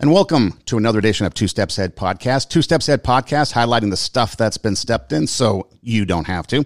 [0.00, 2.48] And welcome to another edition of Two Steps Ahead Podcast.
[2.48, 6.46] Two Steps Ahead Podcast, highlighting the stuff that's been stepped in so you don't have
[6.46, 6.64] to.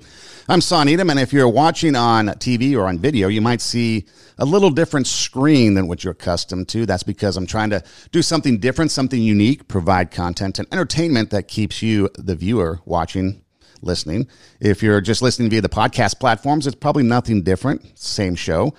[0.49, 4.07] I'm Son Edom, and if you're watching on TV or on video, you might see
[4.39, 6.86] a little different screen than what you're accustomed to.
[6.86, 11.48] That's because I'm trying to do something different, something unique, provide content and entertainment that
[11.48, 13.43] keeps you, the viewer, watching
[13.82, 14.29] listening.
[14.61, 18.75] If you're just listening via the podcast platforms, it's probably nothing different, same show.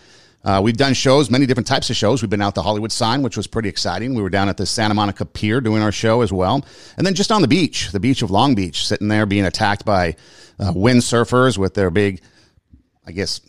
[0.46, 2.22] Uh, we've done shows, many different types of shows.
[2.22, 4.14] We've been out the Hollywood sign, which was pretty exciting.
[4.14, 6.64] We were down at the Santa Monica Pier doing our show as well.
[6.98, 9.86] And then just on the beach, the beach of Long Beach, sitting there being attacked
[9.86, 10.16] by
[10.60, 12.22] uh, windsurfers with their big,
[13.08, 13.42] I guess,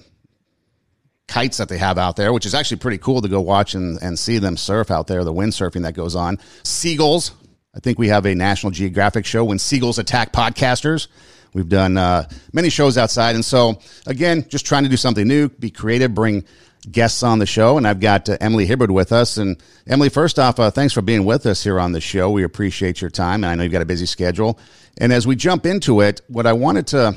[1.28, 4.02] kites that they have out there, which is actually pretty cool to go watch and,
[4.02, 6.38] and see them surf out there, the windsurfing that goes on.
[6.62, 7.33] Seagulls.
[7.74, 11.08] I think we have a National Geographic show when seagulls attack podcasters.
[11.52, 13.34] We've done uh, many shows outside.
[13.34, 16.44] And so, again, just trying to do something new, be creative, bring
[16.90, 19.36] guests on the show, and I've got uh, Emily Hibbard with us.
[19.36, 22.30] And Emily, first off, uh, thanks for being with us here on the show.
[22.30, 24.58] We appreciate your time, and I know you've got a busy schedule.
[24.98, 27.16] And as we jump into it, what I wanted to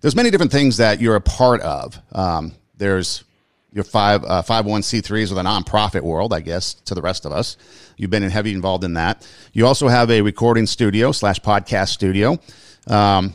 [0.00, 2.00] there's many different things that you're a part of.
[2.12, 3.24] Um, there's
[3.72, 7.56] your five uh, 501c3s with a nonprofit world, I guess, to the rest of us.
[7.96, 9.28] You've been heavy involved in that.
[9.52, 12.38] You also have a recording studio slash podcast studio.
[12.86, 13.34] Um,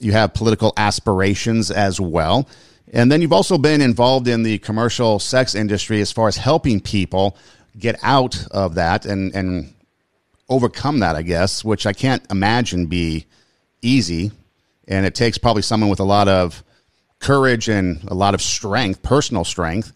[0.00, 2.48] you have political aspirations as well.
[2.92, 6.80] And then you've also been involved in the commercial sex industry as far as helping
[6.80, 7.36] people
[7.78, 9.74] get out of that and, and
[10.48, 13.26] overcome that, I guess, which I can't imagine be
[13.82, 14.32] easy.
[14.86, 16.64] And it takes probably someone with a lot of
[17.18, 19.92] courage and a lot of strength, personal strength,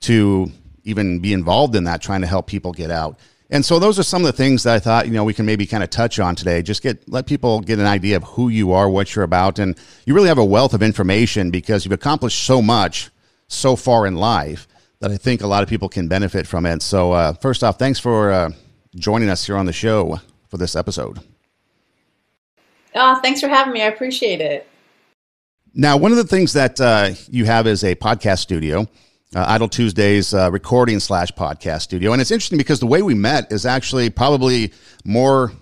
[0.00, 0.50] to
[0.84, 3.18] even be involved in that, trying to help people get out.
[3.50, 5.46] And so those are some of the things that I thought, you know, we can
[5.46, 6.60] maybe kind of touch on today.
[6.60, 9.78] Just get let people get an idea of who you are, what you're about, and
[10.04, 13.10] you really have a wealth of information because you've accomplished so much
[13.48, 14.68] so far in life
[15.00, 16.82] that I think a lot of people can benefit from it.
[16.82, 18.50] So uh, first off, thanks for uh,
[18.94, 21.20] joining us here on the show for this episode.
[22.94, 23.82] Oh, thanks for having me.
[23.82, 24.68] I appreciate it.
[25.74, 28.88] Now, one of the things that uh, you have is a podcast studio
[29.34, 32.12] uh, Idle Tuesdays uh, recording slash podcast studio.
[32.12, 34.72] And it's interesting because the way we met is actually probably
[35.04, 35.52] more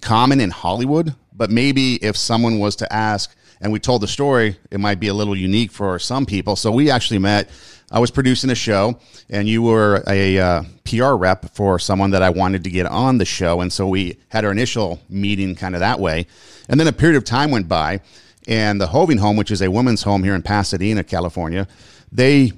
[0.00, 4.56] common in Hollywood, but maybe if someone was to ask and we told the story,
[4.70, 6.54] it might be a little unique for some people.
[6.54, 7.50] So we actually met.
[7.90, 12.22] I was producing a show, and you were a uh, PR rep for someone that
[12.22, 13.62] I wanted to get on the show.
[13.62, 16.26] And so we had our initial meeting kind of that way.
[16.68, 18.00] And then a period of time went by,
[18.46, 21.66] and the Hoving Home, which is a women's home here in Pasadena, California,
[22.12, 22.52] they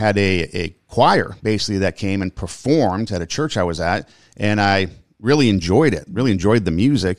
[0.00, 4.08] had a, a choir basically that came and performed at a church I was at,
[4.36, 4.88] and I
[5.20, 7.18] really enjoyed it, really enjoyed the music.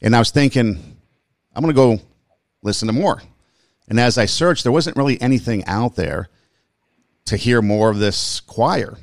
[0.00, 0.96] And I was thinking,
[1.54, 2.02] I'm going to go
[2.62, 3.22] listen to more.
[3.88, 6.30] And as I searched, there wasn't really anything out there
[7.26, 8.96] to hear more of this choir.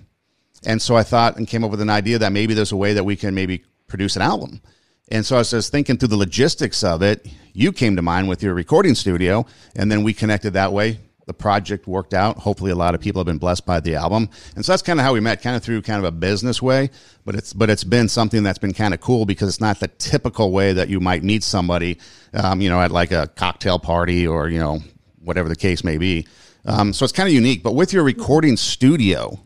[0.66, 2.94] And so I thought and came up with an idea that maybe there's a way
[2.94, 4.62] that we can maybe produce an album.
[5.10, 7.28] And so I was just thinking through the logistics of it.
[7.54, 11.34] You came to mind with your recording studio, and then we connected that way the
[11.36, 12.40] project worked out.
[12.40, 15.00] Hopefully, a lot of people have been blessed by the album, and so that's kind
[15.00, 16.90] of how we met, kind of through kind of a business way.
[17.24, 19.90] But it's but it's been something that's been kind of cool because it's not the
[20.00, 22.00] typical way that you might meet somebody,
[22.34, 24.80] um, you know, at like a cocktail party or you know
[25.20, 26.26] whatever the case may be.
[26.66, 27.62] Um, so it's kind of unique.
[27.62, 29.40] But with your recording studio,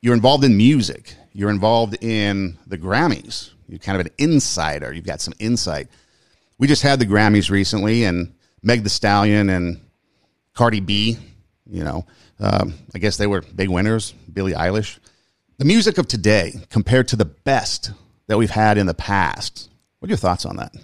[0.00, 1.16] you're involved in music.
[1.32, 3.50] You're involved in the Grammys.
[3.66, 4.92] You're kind of an insider.
[4.92, 5.88] You've got some insight.
[6.56, 8.32] We just had the Grammys recently, and
[8.62, 9.80] Meg the Stallion and
[10.58, 11.16] Cardi B,
[11.70, 12.04] you know,
[12.40, 14.12] um, I guess they were big winners.
[14.32, 14.98] Billie Eilish.
[15.58, 17.92] The music of today compared to the best
[18.26, 19.70] that we've had in the past.
[20.00, 20.74] What are your thoughts on that?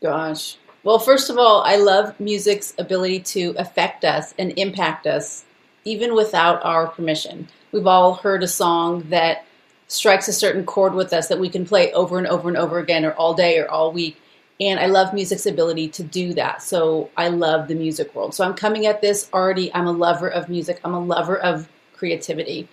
[0.00, 0.58] Gosh.
[0.84, 5.44] Well, first of all, I love music's ability to affect us and impact us
[5.84, 7.48] even without our permission.
[7.72, 9.44] We've all heard a song that
[9.88, 12.78] strikes a certain chord with us that we can play over and over and over
[12.78, 14.20] again or all day or all week
[14.60, 16.62] and I love music's ability to do that.
[16.62, 18.34] So I love the music world.
[18.34, 19.72] So I'm coming at this already.
[19.74, 20.80] I'm a lover of music.
[20.84, 22.68] I'm a lover of creativity.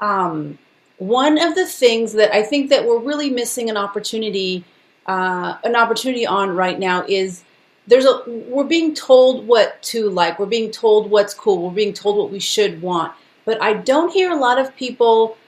[0.00, 0.58] Um,
[0.98, 4.64] one of the things that I think that we're really missing an opportunity,
[5.06, 7.44] uh, an opportunity on right now is
[7.86, 10.38] there's a we're being told what to like.
[10.38, 11.62] We're being told what's cool.
[11.62, 13.12] We're being told what we should want.
[13.44, 15.38] But I don't hear a lot of people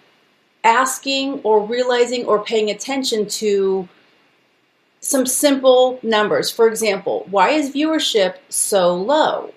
[0.65, 3.89] asking or realizing or paying attention to
[5.01, 6.51] some simple numbers.
[6.51, 9.53] For example, why is viewership so low?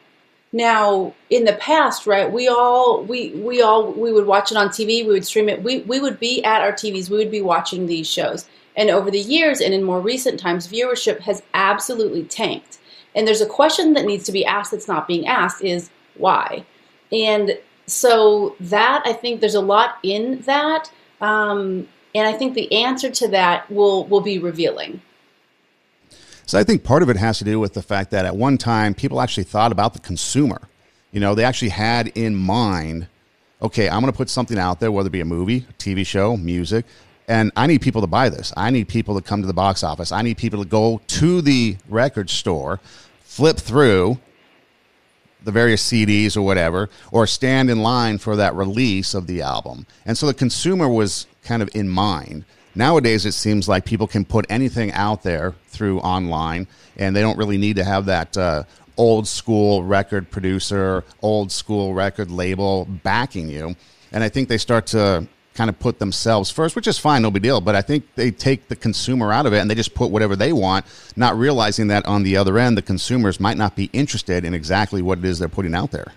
[0.53, 4.69] Now, in the past, right, we all we we all we would watch it on
[4.69, 5.63] TV, we would stream it.
[5.63, 8.45] We we would be at our TVs, we would be watching these shows.
[8.75, 12.79] And over the years and in more recent times, viewership has absolutely tanked.
[13.15, 16.65] And there's a question that needs to be asked that's not being asked is why?
[17.11, 20.91] And so that I think there's a lot in that,
[21.21, 25.01] um, and I think the answer to that will will be revealing.
[26.45, 28.57] So I think part of it has to do with the fact that at one
[28.57, 30.61] time people actually thought about the consumer.
[31.11, 33.07] You know, they actually had in mind,
[33.61, 36.05] okay, I'm going to put something out there, whether it be a movie, a TV
[36.05, 36.85] show, music,
[37.27, 38.51] and I need people to buy this.
[38.57, 40.11] I need people to come to the box office.
[40.11, 42.81] I need people to go to the record store,
[43.21, 44.19] flip through
[45.43, 49.85] the various CDs or whatever, or stand in line for that release of the album.
[50.05, 52.45] And so the consumer was kind of in mind.
[52.75, 56.67] Nowadays, it seems like people can put anything out there through online,
[56.97, 58.63] and they don't really need to have that uh,
[58.97, 63.75] old school record producer, old school record label backing you.
[64.11, 67.31] And I think they start to kind of put themselves first, which is fine, no
[67.31, 67.61] big deal.
[67.61, 70.35] But I think they take the consumer out of it and they just put whatever
[70.35, 70.85] they want,
[71.15, 75.01] not realizing that on the other end, the consumers might not be interested in exactly
[75.01, 76.11] what it is they're putting out there.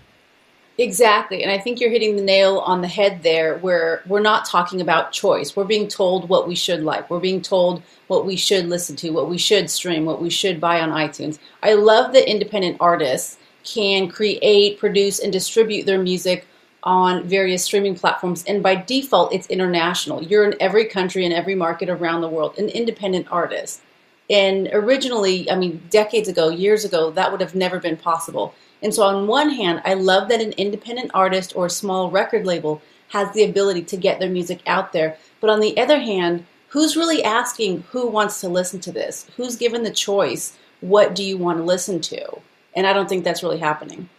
[0.79, 1.41] Exactly.
[1.41, 4.79] And I think you're hitting the nail on the head there where we're not talking
[4.79, 5.55] about choice.
[5.55, 7.09] We're being told what we should like.
[7.09, 10.61] We're being told what we should listen to, what we should stream, what we should
[10.61, 11.39] buy on iTunes.
[11.63, 16.45] I love that independent artists can create, produce, and distribute their music
[16.83, 18.43] on various streaming platforms.
[18.47, 20.23] And by default, it's international.
[20.23, 23.81] You're in every country and every market around the world, an independent artist.
[24.29, 28.53] And originally, I mean, decades ago, years ago, that would have never been possible.
[28.81, 32.45] And so, on one hand, I love that an independent artist or a small record
[32.45, 35.17] label has the ability to get their music out there.
[35.39, 39.25] But on the other hand, who's really asking who wants to listen to this?
[39.37, 40.57] Who's given the choice?
[40.81, 42.39] What do you want to listen to?
[42.75, 44.09] And I don't think that's really happening.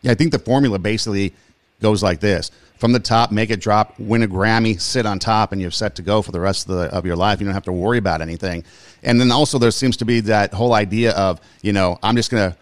[0.00, 1.32] Yeah, I think the formula basically
[1.80, 5.52] goes like this from the top, make it drop, win a Grammy, sit on top,
[5.52, 7.40] and you're set to go for the rest of, the, of your life.
[7.40, 8.64] You don't have to worry about anything.
[9.04, 12.30] And then also, there seems to be that whole idea of, you know, I'm just
[12.30, 12.58] going to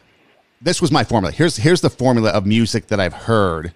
[0.60, 1.32] this was my formula.
[1.32, 3.72] Here's here's the formula of music that I've heard.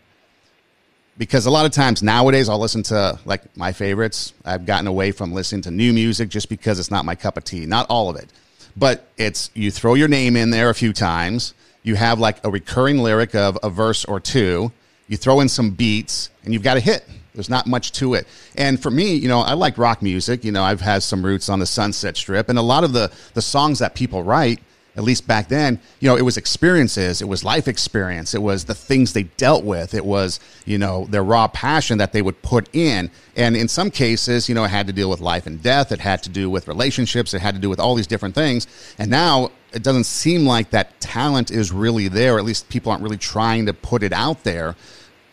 [1.16, 4.32] Because a lot of times nowadays I'll listen to like my favorites.
[4.44, 7.44] I've gotten away from listening to new music just because it's not my cup of
[7.44, 7.66] tea.
[7.66, 8.28] Not all of it.
[8.76, 11.54] But it's you throw your name in there a few times.
[11.84, 14.72] You have like a recurring lyric of a verse or two.
[15.06, 17.04] You throw in some beats and you've got a hit.
[17.34, 18.26] There's not much to it.
[18.56, 20.44] And for me, you know, I like rock music.
[20.44, 23.12] You know, I've had some roots on the Sunset Strip and a lot of the
[23.34, 24.60] the songs that people write
[24.96, 28.64] at least back then, you know, it was experiences, it was life experience, it was
[28.64, 32.40] the things they dealt with, it was, you know, their raw passion that they would
[32.42, 33.10] put in.
[33.36, 36.00] And in some cases, you know, it had to deal with life and death, it
[36.00, 38.66] had to do with relationships, it had to do with all these different things.
[38.98, 43.02] And now it doesn't seem like that talent is really there, at least people aren't
[43.02, 44.76] really trying to put it out there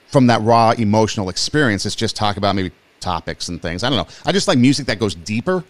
[0.07, 1.85] from that raw emotional experience.
[1.85, 3.83] It's just talk about maybe topics and things.
[3.83, 4.13] I don't know.
[4.25, 5.63] I just like music that goes deeper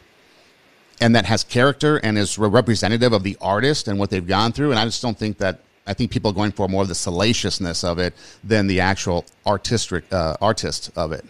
[1.01, 4.71] and that has character and is representative of the artist and what they've gone through.
[4.71, 5.59] And I just don't think that.
[5.87, 8.13] I think people are going for more of the salaciousness of it
[8.43, 11.25] than the actual artistic uh, artist of it.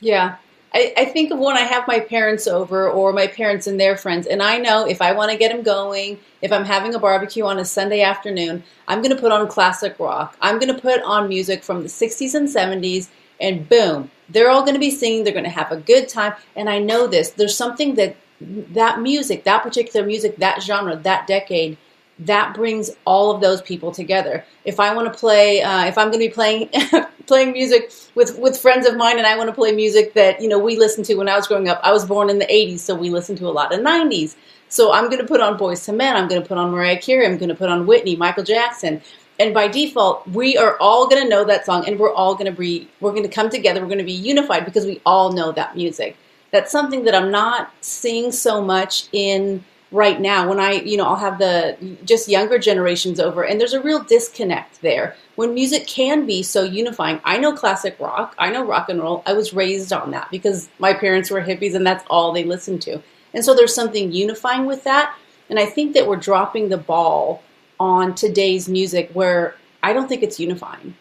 [0.00, 0.36] Yeah,
[0.76, 3.96] I, I, think of when I have my parents over or my parents and their
[3.96, 6.98] friends, and I know if I want to get them going, if I'm having a
[6.98, 10.36] barbecue on a Sunday afternoon, I'm going to put on classic rock.
[10.42, 13.08] I'm going to put on music from the 60s and 70s,
[13.40, 15.24] and boom, they're all going to be singing.
[15.24, 16.34] They're going to have a good time.
[16.56, 17.30] And I know this.
[17.30, 21.78] There's something that that music, that particular music, that genre, that decade,
[22.18, 24.44] that brings all of those people together.
[24.64, 26.70] If I want to play, uh, if I'm going to be playing
[27.26, 30.48] playing music with with friends of mine, and I want to play music that you
[30.48, 31.80] know we listened to when I was growing up.
[31.82, 34.34] I was born in the '80s, so we listened to a lot of '90s.
[34.68, 36.16] So I'm going to put on Boyz II Men.
[36.16, 37.26] I'm going to put on Mariah Carey.
[37.26, 39.00] I'm going to put on Whitney, Michael Jackson.
[39.38, 42.50] And by default, we are all going to know that song, and we're all going
[42.50, 43.80] to be we're going to come together.
[43.80, 46.16] We're going to be unified because we all know that music
[46.52, 51.04] that's something that I'm not seeing so much in right now when I, you know,
[51.04, 55.16] I'll have the just younger generations over and there's a real disconnect there.
[55.36, 57.20] When music can be so unifying.
[57.24, 59.22] I know classic rock, I know rock and roll.
[59.26, 62.82] I was raised on that because my parents were hippies and that's all they listened
[62.82, 63.02] to.
[63.32, 65.16] And so there's something unifying with that.
[65.48, 67.42] And I think that we're dropping the ball
[67.78, 70.96] on today's music where I don't think it's unifying.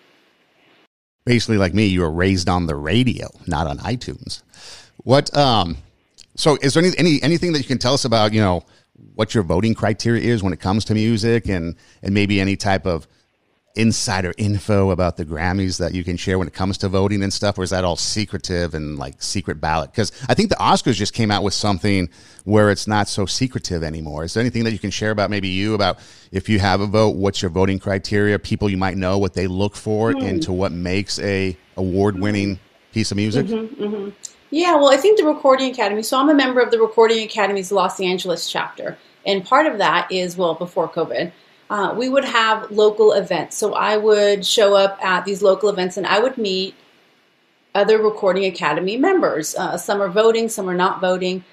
[1.25, 4.43] Basically, like me, you were raised on the radio, not on iTunes.
[4.97, 5.77] What um
[6.35, 8.63] so is there any, any anything that you can tell us about, you know,
[9.15, 12.85] what your voting criteria is when it comes to music and and maybe any type
[12.85, 13.07] of
[13.75, 17.33] insider info about the Grammys that you can share when it comes to voting and
[17.33, 19.91] stuff, or is that all secretive and like secret ballot?
[19.91, 22.09] Because I think the Oscars just came out with something
[22.45, 24.23] where it's not so secretive anymore.
[24.23, 25.99] Is there anything that you can share about maybe you about
[26.31, 28.39] if you have a vote, what's your voting criteria?
[28.39, 30.25] People you might know what they look for mm.
[30.25, 32.59] into what makes a award winning
[32.93, 33.45] piece of music.
[33.45, 34.09] Mm-hmm, mm-hmm.
[34.55, 36.01] Yeah, well, I think the Recording Academy.
[36.01, 40.09] So I'm a member of the Recording Academy's Los Angeles chapter, and part of that
[40.09, 41.33] is well before COVID.
[41.69, 43.57] uh, we would have local events.
[43.57, 46.73] So I would show up at these local events and I would meet
[47.73, 49.55] other Recording Academy members.
[49.55, 51.43] Uh, some are voting, some are not voting.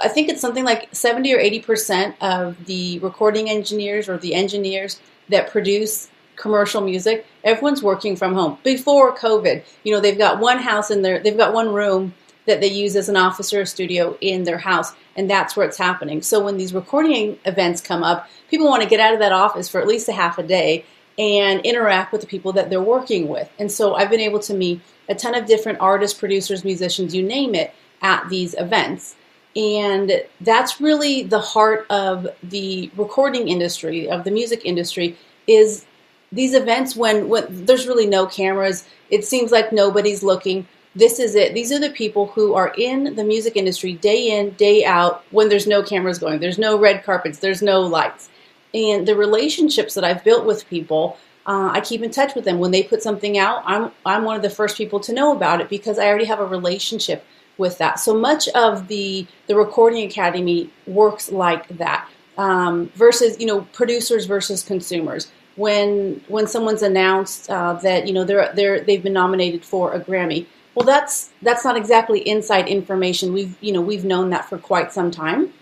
[0.00, 5.00] I think it's something like 70 or 80% of the recording engineers or the engineers
[5.30, 8.58] that produce commercial music, everyone's working from home.
[8.62, 12.14] Before COVID, you know, they've got one house in there, they've got one room
[12.46, 15.78] that they use as an office or studio in their house, and that's where it's
[15.78, 16.22] happening.
[16.22, 19.68] So when these recording events come up, people want to get out of that office
[19.68, 20.84] for at least a half a day
[21.18, 23.50] and interact with the people that they're working with.
[23.58, 27.22] And so I've been able to meet a ton of different artists, producers, musicians, you
[27.22, 27.72] name it,
[28.02, 29.16] at these events.
[29.54, 35.86] And that's really the heart of the recording industry, of the music industry, is
[36.30, 40.66] these events when, when there's really no cameras, it seems like nobody's looking.
[40.96, 41.52] This is it.
[41.52, 45.50] These are the people who are in the music industry day in, day out, when
[45.50, 48.30] there's no cameras going, there's no red carpets, there's no lights.
[48.72, 52.58] And the relationships that I've built with people, uh, I keep in touch with them.
[52.58, 55.60] When they put something out, I'm, I'm one of the first people to know about
[55.60, 57.26] it because I already have a relationship
[57.58, 58.00] with that.
[58.00, 62.08] So much of the, the Recording Academy works like that.
[62.38, 68.24] Um, versus, you know, producers versus consumers when when someone's announced uh, that you know
[68.24, 70.46] they're they're they've been nominated for a Grammy.
[70.76, 73.32] Well, that's that's not exactly inside information.
[73.32, 75.54] We've you know we've known that for quite some time,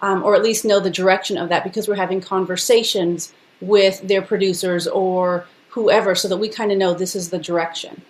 [0.00, 4.22] um, or at least know the direction of that because we're having conversations with their
[4.22, 8.00] producers or whoever, so that we kind of know this is the direction.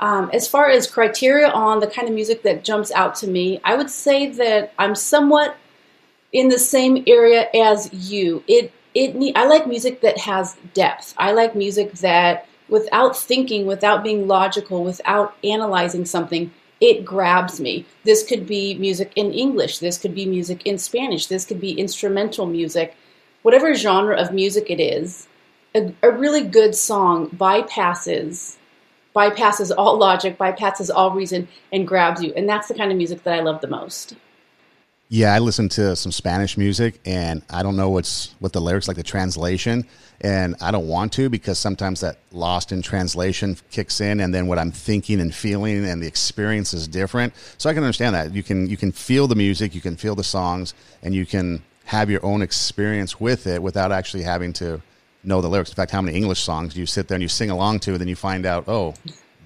[0.00, 3.60] Um, as far as criteria on the kind of music that jumps out to me,
[3.62, 5.58] I would say that I'm somewhat
[6.32, 8.42] in the same area as you.
[8.48, 11.12] It it I like music that has depth.
[11.18, 17.86] I like music that without thinking, without being logical, without analyzing something, it grabs me.
[18.04, 21.72] This could be music in English, this could be music in Spanish, this could be
[21.72, 22.94] instrumental music.
[23.42, 25.28] Whatever genre of music it is,
[25.74, 28.56] a, a really good song bypasses
[29.16, 32.32] bypasses all logic, bypasses all reason and grabs you.
[32.36, 34.14] And that's the kind of music that I love the most.
[35.08, 38.88] Yeah, I listen to some Spanish music, and I don't know what's what the lyrics
[38.88, 39.86] like the translation,
[40.20, 44.48] and I don't want to because sometimes that lost in translation kicks in, and then
[44.48, 47.34] what I'm thinking and feeling and the experience is different.
[47.56, 50.16] So I can understand that you can you can feel the music, you can feel
[50.16, 54.82] the songs, and you can have your own experience with it without actually having to
[55.22, 55.70] know the lyrics.
[55.70, 57.92] In fact, how many English songs do you sit there and you sing along to,
[57.92, 58.94] and then you find out, oh,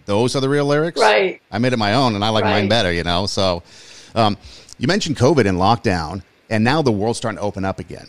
[0.06, 0.98] those are the real lyrics.
[0.98, 1.42] Right.
[1.52, 2.60] I made it my own, and I like right.
[2.60, 2.90] mine better.
[2.90, 3.62] You know, so.
[4.12, 4.36] Um,
[4.80, 8.06] you mentioned COVID and lockdown, and now the world's starting to open up again.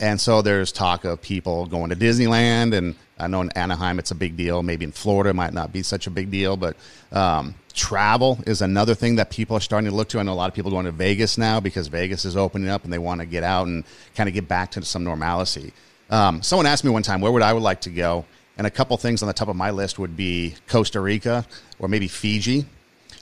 [0.00, 4.10] And so there's talk of people going to Disneyland, and I know in Anaheim it's
[4.10, 4.64] a big deal.
[4.64, 6.76] Maybe in Florida it might not be such a big deal, but
[7.12, 10.18] um, travel is another thing that people are starting to look to.
[10.18, 12.82] I know a lot of people going to Vegas now because Vegas is opening up
[12.82, 13.84] and they want to get out and
[14.16, 15.72] kind of get back to some normalcy.
[16.10, 18.24] Um, someone asked me one time, where would I would like to go?
[18.58, 21.46] And a couple things on the top of my list would be Costa Rica
[21.78, 22.66] or maybe Fiji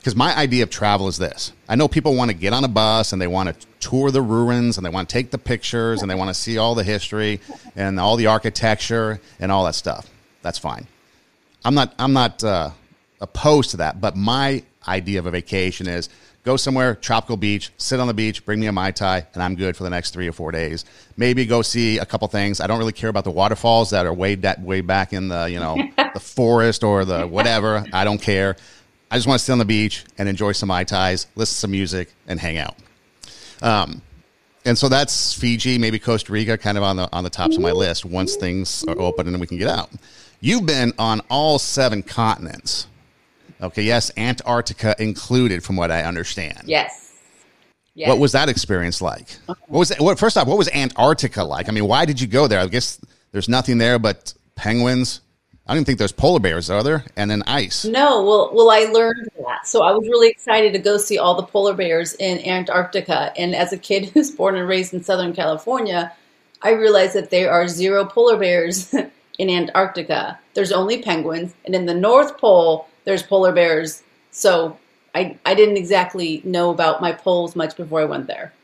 [0.09, 2.69] because my idea of travel is this I know people want to get on a
[2.69, 6.00] bus and they want to tour the ruins and they want to take the pictures
[6.00, 7.41] and they want to see all the history
[7.77, 10.09] and all the architecture and all that stuff.
[10.41, 10.87] That's fine.
[11.62, 12.71] I'm not, I'm not uh,
[13.21, 16.09] opposed to that, but my idea of a vacation is
[16.43, 19.57] go somewhere, tropical beach, sit on the beach, bring me a Mai Tai, and I'm
[19.57, 20.87] good for the next three or four days.
[21.19, 22.62] Maybe go see a couple things.
[22.62, 25.50] I don't really care about the waterfalls that are way, that, way back in the,
[25.50, 25.77] you know,
[26.15, 27.85] the forest or the whatever.
[27.93, 28.57] I don't care.
[29.11, 31.61] I just want to sit on the beach and enjoy some Mai Tais, listen to
[31.61, 32.77] some music, and hang out.
[33.62, 34.03] Um,
[34.65, 37.62] and so that's Fiji, maybe Costa Rica, kind of on the on the tops of
[37.62, 38.05] my list.
[38.05, 39.91] Once things are open and we can get out.
[40.41, 42.87] You've been on all seven continents.
[43.61, 46.62] Okay, yes, Antarctica included, from what I understand.
[46.67, 47.17] Yes.
[47.95, 48.09] yes.
[48.09, 49.31] What was that experience like?
[49.47, 50.47] What was it, what, first off?
[50.47, 51.69] What was Antarctica like?
[51.69, 52.61] I mean, why did you go there?
[52.61, 53.00] I guess
[53.33, 55.23] there's nothing there but penguins,
[55.69, 57.05] I don't think there's polar bears, are there?
[57.15, 57.85] And then ice.
[57.85, 61.35] No, well, well, I learned that, so I was really excited to go see all
[61.35, 63.33] the polar bears in Antarctica.
[63.37, 66.11] And as a kid who's born and raised in Southern California,
[66.63, 68.95] I realized that there are zero polar bears
[69.39, 70.39] in Antarctica.
[70.55, 74.03] There's only penguins, and in the North Pole, there's polar bears.
[74.31, 74.79] So
[75.15, 78.55] I, I didn't exactly know about my poles much before I went there.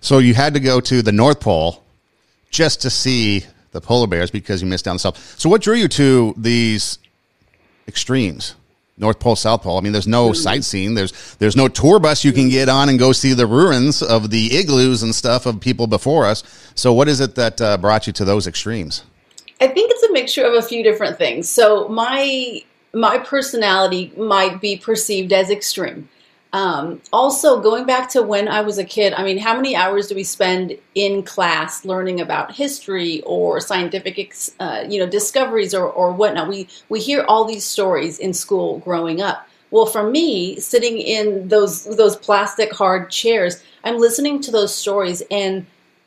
[0.00, 1.82] So you had to go to the North Pole
[2.50, 5.38] just to see the polar bears because you missed down south.
[5.38, 6.98] So, what drew you to these
[7.88, 8.54] extremes?
[8.98, 9.78] North Pole, South Pole.
[9.78, 10.94] I mean, there's no sightseeing.
[10.94, 14.30] There's there's no tour bus you can get on and go see the ruins of
[14.30, 16.44] the igloos and stuff of people before us.
[16.74, 19.04] So, what is it that uh, brought you to those extremes?
[19.60, 21.48] I think it's a mixture of a few different things.
[21.48, 22.62] So, my
[22.94, 26.08] my personality might be perceived as extreme.
[26.52, 30.08] Um, also, going back to when I was a kid, I mean, how many hours
[30.08, 35.86] do we spend in class learning about history or scientific, uh, you know, discoveries or,
[35.86, 36.48] or whatnot?
[36.48, 39.48] We we hear all these stories in school growing up.
[39.70, 45.22] Well, for me, sitting in those those plastic hard chairs, I'm listening to those stories
[45.30, 45.64] and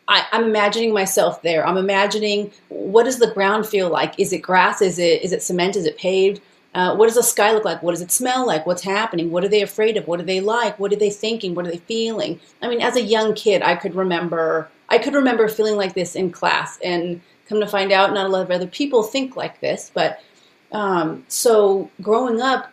[0.07, 1.65] I, am I'm imagining myself there.
[1.65, 4.19] I'm imagining what does the ground feel like?
[4.19, 4.83] Is it grass?
[4.83, 5.75] Is it is it cement?
[5.75, 6.39] Is it paved?
[6.75, 7.81] Uh, what does the sky look like?
[7.81, 8.65] What does it smell like?
[8.65, 9.31] What's happening?
[9.31, 10.07] What are they afraid of?
[10.07, 10.77] What are they like?
[10.77, 11.55] What are they thinking?
[11.55, 12.37] What are they feeling?
[12.61, 16.15] I mean, as a young kid, I could remember I could remember feeling like this
[16.15, 19.61] in class, and come to find out, not a lot of other people think like
[19.61, 19.89] this.
[19.93, 20.21] But
[20.71, 22.71] um, so growing up,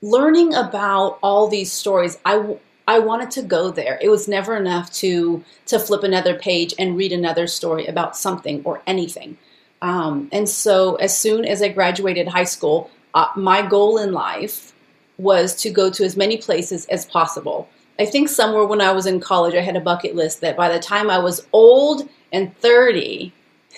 [0.00, 2.56] learning about all these stories, I
[2.88, 3.98] I wanted to go there.
[4.00, 8.62] It was never enough to to flip another page and read another story about something
[8.64, 9.36] or anything.
[9.82, 14.72] Um, and so, as soon as I graduated high school, uh, my goal in life
[15.18, 17.68] was to go to as many places as possible.
[17.98, 20.68] I think somewhere when I was in college, I had a bucket list that by
[20.68, 23.32] the time I was old and 30,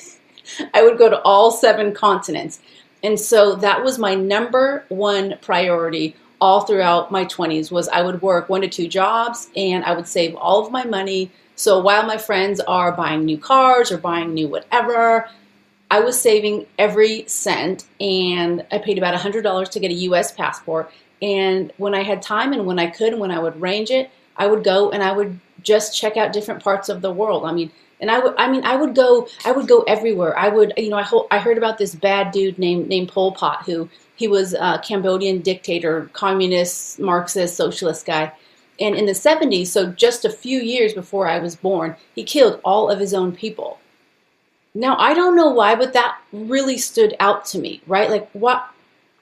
[0.74, 2.60] I would go to all seven continents.
[3.02, 8.22] And so that was my number one priority all throughout my 20s was I would
[8.22, 11.30] work one to two jobs and I would save all of my money.
[11.54, 15.28] So while my friends are buying new cars or buying new whatever,
[15.90, 20.92] I was saving every cent and I paid about $100 to get a US passport.
[21.20, 24.10] And when I had time and when I could, and when I would range it,
[24.36, 27.44] I would go and I would just check out different parts of the world.
[27.44, 27.70] I mean,
[28.00, 30.38] and I would, I mean, I would go, I would go everywhere.
[30.38, 33.32] I would, you know, I, ho- I heard about this bad dude named named Pol
[33.32, 38.32] Pot who he was a Cambodian dictator, communist, Marxist, socialist guy.
[38.78, 42.60] And in the 70s, so just a few years before I was born, he killed
[42.64, 43.78] all of his own people.
[44.74, 48.10] Now, I don't know why, but that really stood out to me, right?
[48.10, 48.68] Like, what?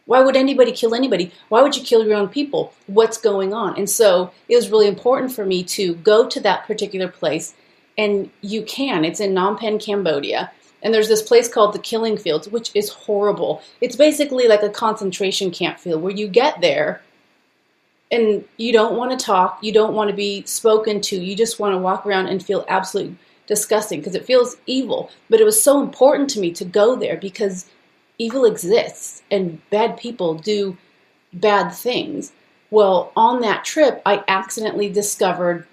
[0.04, 1.32] Why would anybody kill anybody?
[1.48, 2.72] Why would you kill your own people?
[2.86, 3.76] What's going on?
[3.76, 7.54] And so it was really important for me to go to that particular place.
[7.98, 9.04] And you can.
[9.04, 10.50] It's in Phnom Penh, Cambodia.
[10.82, 13.62] And there's this place called the Killing Fields, which is horrible.
[13.80, 17.02] It's basically like a concentration camp field where you get there
[18.10, 21.58] and you don't want to talk, you don't want to be spoken to, you just
[21.58, 23.16] want to walk around and feel absolutely
[23.48, 25.10] disgusting because it feels evil.
[25.28, 27.66] But it was so important to me to go there because
[28.18, 30.76] evil exists and bad people do
[31.32, 32.32] bad things.
[32.70, 35.66] Well, on that trip, I accidentally discovered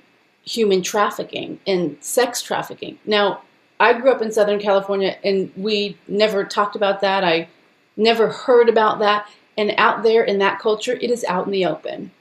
[0.43, 2.97] human trafficking and sex trafficking.
[3.05, 3.41] Now,
[3.79, 7.23] I grew up in Southern California and we never talked about that.
[7.23, 7.49] I
[7.97, 9.29] never heard about that.
[9.57, 12.11] And out there in that culture, it is out in the open.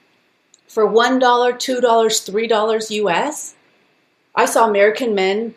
[0.67, 3.55] For $1, $2, $3 US,
[4.35, 5.55] I saw American men.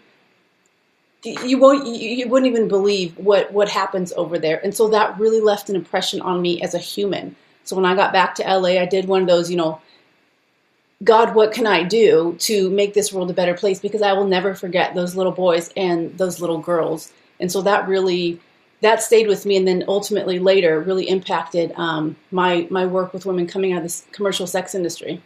[1.23, 4.63] You won't, you wouldn't even believe what, what happens over there.
[4.63, 7.35] And so that really left an impression on me as a human.
[7.63, 9.81] So when I got back to LA, I did one of those, you know,
[11.03, 13.79] God, what can I do to make this world a better place?
[13.79, 17.11] Because I will never forget those little boys and those little girls.
[17.39, 18.39] And so that really
[18.81, 23.25] that stayed with me, and then ultimately later really impacted um, my my work with
[23.25, 25.21] women coming out of the commercial sex industry.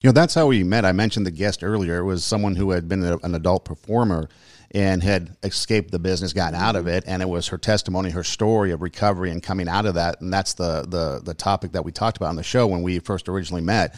[0.00, 0.84] You know, that's how we met.
[0.84, 1.98] I mentioned the guest earlier.
[1.98, 4.28] It was someone who had been an adult performer
[4.72, 8.24] and had escaped the business, gotten out of it, and it was her testimony, her
[8.24, 10.20] story of recovery and coming out of that.
[10.20, 12.98] And that's the the the topic that we talked about on the show when we
[12.98, 13.96] first originally met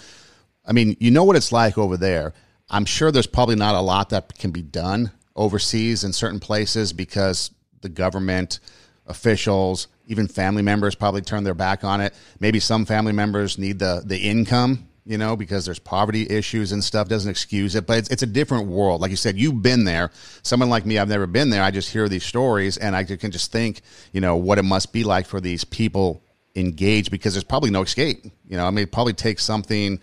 [0.69, 2.35] I mean, you know what it's like over there.
[2.69, 6.93] I'm sure there's probably not a lot that can be done overseas in certain places
[6.93, 8.61] because the government,
[9.07, 12.15] officials, even family members probably turn their back on it.
[12.39, 16.85] Maybe some family members need the the income, you know, because there's poverty issues and
[16.85, 19.01] stuff doesn't excuse it, but it's, it's a different world.
[19.01, 20.11] Like you said, you've been there.
[20.43, 21.63] Someone like me, I've never been there.
[21.63, 23.81] I just hear these stories and I can just think,
[24.13, 26.23] you know, what it must be like for these people
[26.55, 28.23] engaged because there's probably no escape.
[28.47, 29.99] You know, I mean, it probably takes something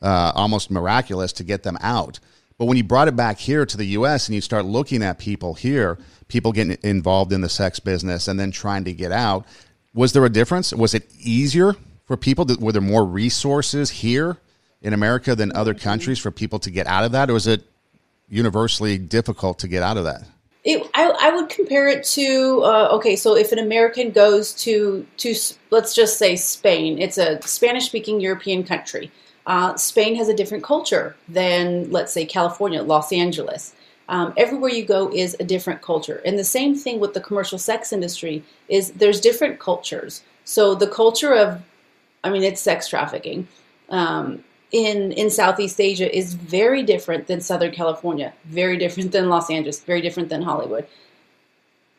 [0.00, 2.20] uh, almost miraculous to get them out.
[2.56, 4.28] But when you brought it back here to the U.S.
[4.28, 8.38] and you start looking at people here, people getting involved in the sex business and
[8.38, 9.44] then trying to get out,
[9.92, 10.72] was there a difference?
[10.72, 11.74] Was it easier
[12.06, 12.46] for people?
[12.46, 14.38] To, were there more resources here
[14.82, 17.64] in America than other countries for people to get out of that, or was it
[18.28, 20.22] universally difficult to get out of that?
[20.64, 25.06] It, I, I, would compare it to uh, okay, so if an American goes to
[25.18, 25.34] to
[25.70, 29.12] let's just say Spain, it's a Spanish-speaking European country
[29.46, 33.74] uh, Spain has a different culture than, let's say, California, Los Angeles.
[34.08, 36.20] Um, everywhere you go is a different culture.
[36.24, 40.22] And the same thing with the commercial sex industry is there's different cultures.
[40.44, 41.62] So the culture of,
[42.26, 43.46] I mean, it's sex trafficking.
[43.88, 49.50] Um, in, in Southeast Asia is very different than Southern California, very different than Los
[49.50, 50.86] Angeles, very different than Hollywood.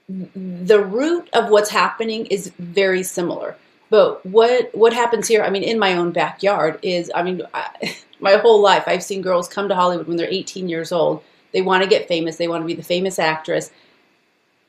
[0.09, 3.57] The root of what's happening is very similar
[3.89, 5.43] But what what happens here?
[5.43, 9.21] I mean, in my own backyard is, I mean, I, my whole life I've seen
[9.21, 11.23] girls come to Hollywood when they're 18 years old.
[11.53, 12.37] They want to get famous.
[12.37, 13.71] They want to be the famous actress,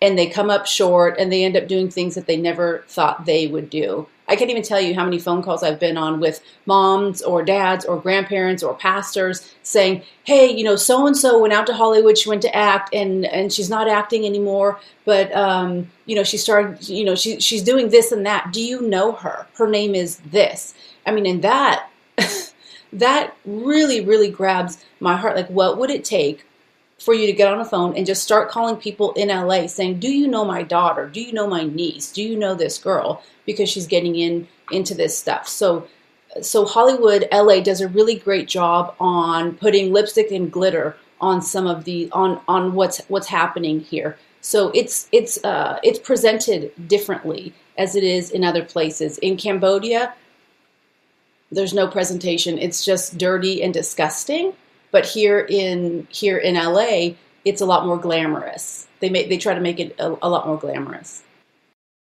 [0.00, 3.26] and they come up short, and they end up doing things that they never thought
[3.26, 4.08] they would do.
[4.28, 7.42] I can't even tell you how many phone calls I've been on with moms or
[7.42, 11.74] dads or grandparents or pastors saying, "Hey, you know, so and so went out to
[11.74, 12.18] Hollywood.
[12.18, 14.78] She went to act, and and she's not acting anymore.
[15.04, 16.88] But um, you know, she started.
[16.88, 18.52] You know, she she's doing this and that.
[18.52, 19.46] Do you know her?
[19.56, 20.74] Her name is this.
[21.06, 21.88] I mean, and that
[22.92, 25.36] that really really grabs my heart.
[25.36, 26.44] Like, what would it take
[26.98, 30.00] for you to get on a phone and just start calling people in LA saying,
[30.00, 31.06] "Do you know my daughter?
[31.06, 32.12] Do you know my niece?
[32.12, 35.48] Do you know this girl?" Because she's getting in into this stuff.
[35.48, 35.86] So
[36.42, 41.66] so Hollywood LA does a really great job on putting lipstick and glitter on some
[41.66, 44.18] of the on on what's what's happening here.
[44.40, 49.18] So it's it's uh, it's presented differently as it is in other places.
[49.18, 50.14] In Cambodia,
[51.50, 52.58] there's no presentation.
[52.58, 54.52] It's just dirty and disgusting
[54.90, 58.86] but here in here in LA, it's a lot more glamorous.
[59.00, 61.22] They make they try to make it a, a lot more glamorous.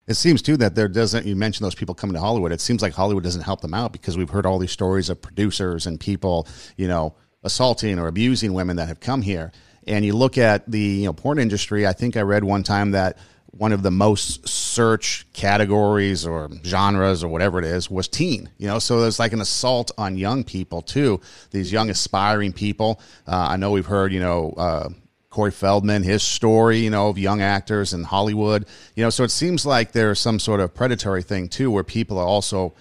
[0.06, 1.26] It seems too that there doesn't.
[1.26, 2.52] You mentioned those people coming to Hollywood.
[2.52, 5.22] It seems like Hollywood doesn't help them out because we've heard all these stories of
[5.22, 9.52] producers and people, you know, assaulting or abusing women that have come here.
[9.86, 11.86] And you look at the you know porn industry.
[11.86, 13.18] I think I read one time that
[13.52, 18.66] one of the most search categories or genres or whatever it is was teen you
[18.66, 18.78] know?
[18.78, 23.00] So there's like an assault on young people too these young aspiring people.
[23.26, 24.88] Uh, i know we've heard you know uh,
[25.30, 28.66] corey feldman his story you know of young actors in hollywood.
[28.94, 32.18] You know so it seems like there's some sort of predatory thing too where people
[32.18, 32.74] are also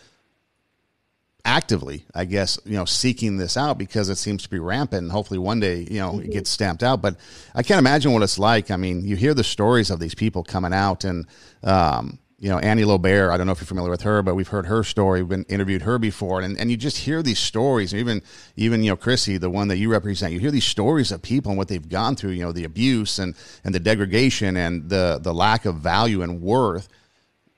[1.45, 5.03] actively, I guess, you know, seeking this out because it seems to be rampant.
[5.03, 6.25] And hopefully one day, you know, mm-hmm.
[6.25, 7.01] it gets stamped out.
[7.01, 7.15] But
[7.55, 8.71] I can't imagine what it's like.
[8.71, 11.25] I mean, you hear the stories of these people coming out and,
[11.63, 14.47] um, you know, Annie Lobert, I don't know if you're familiar with her, but we've
[14.47, 15.21] heard her story.
[15.21, 16.39] We've been interviewed her before.
[16.39, 18.21] And, and you just hear these stories, even,
[18.55, 21.51] even, you know, Chrissy, the one that you represent, you hear these stories of people
[21.51, 25.19] and what they've gone through, you know, the abuse and, and the degradation and the,
[25.21, 26.87] the lack of value and worth.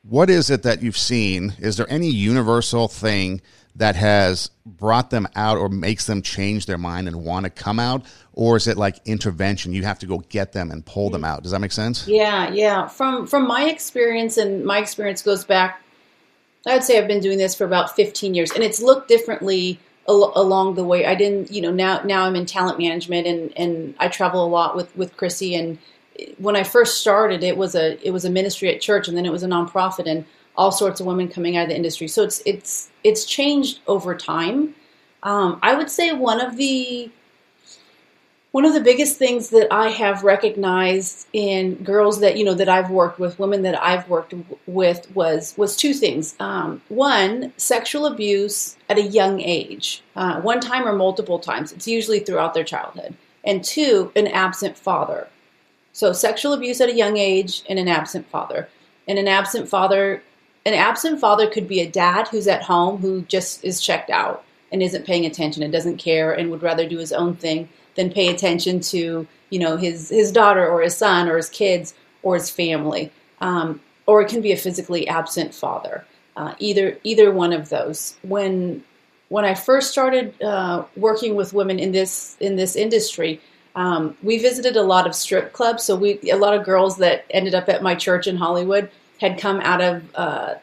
[0.01, 1.53] What is it that you've seen?
[1.59, 3.41] Is there any universal thing
[3.75, 7.79] that has brought them out or makes them change their mind and want to come
[7.79, 8.05] out?
[8.33, 11.43] Or is it like intervention you have to go get them and pull them out?
[11.43, 12.07] Does that make sense?
[12.07, 12.87] Yeah yeah.
[12.87, 15.81] From from my experience and my experience goes back
[16.67, 19.79] i would say i've been doing this for about 15 years and it's looked differently
[20.07, 21.05] al- along the way.
[21.05, 24.47] I didn't you know now now i'm in talent management and and i travel a
[24.47, 25.77] lot with with chrissy and
[26.37, 29.25] when i first started it was a it was a ministry at church and then
[29.25, 32.07] it was a nonprofit and all sorts of women coming out of the industry.
[32.07, 34.75] So it's it's it's changed over time.
[35.23, 37.11] Um, I would say one of the
[38.51, 42.67] one of the biggest things that I have recognized in girls that you know that
[42.67, 44.33] I've worked with, women that I've worked
[44.67, 46.35] with, was was two things.
[46.39, 51.71] Um, one, sexual abuse at a young age, uh, one time or multiple times.
[51.71, 53.15] It's usually throughout their childhood.
[53.43, 55.27] And two, an absent father.
[55.93, 58.69] So sexual abuse at a young age and an absent father.
[59.07, 60.21] And an absent father
[60.65, 64.43] an absent father could be a dad who's at home who just is checked out
[64.71, 68.11] and isn't paying attention and doesn't care and would rather do his own thing than
[68.11, 71.93] pay attention to you know his his daughter or his son or his kids
[72.23, 73.11] or his family.
[73.39, 76.05] Um, or it can be a physically absent father.
[76.37, 78.15] Uh, either either one of those.
[78.21, 78.83] When
[79.29, 83.41] when I first started uh, working with women in this in this industry
[83.75, 85.83] um, we visited a lot of strip clubs.
[85.83, 88.89] So we a lot of girls that ended up at my church in Hollywood
[89.21, 90.55] had come out of uh,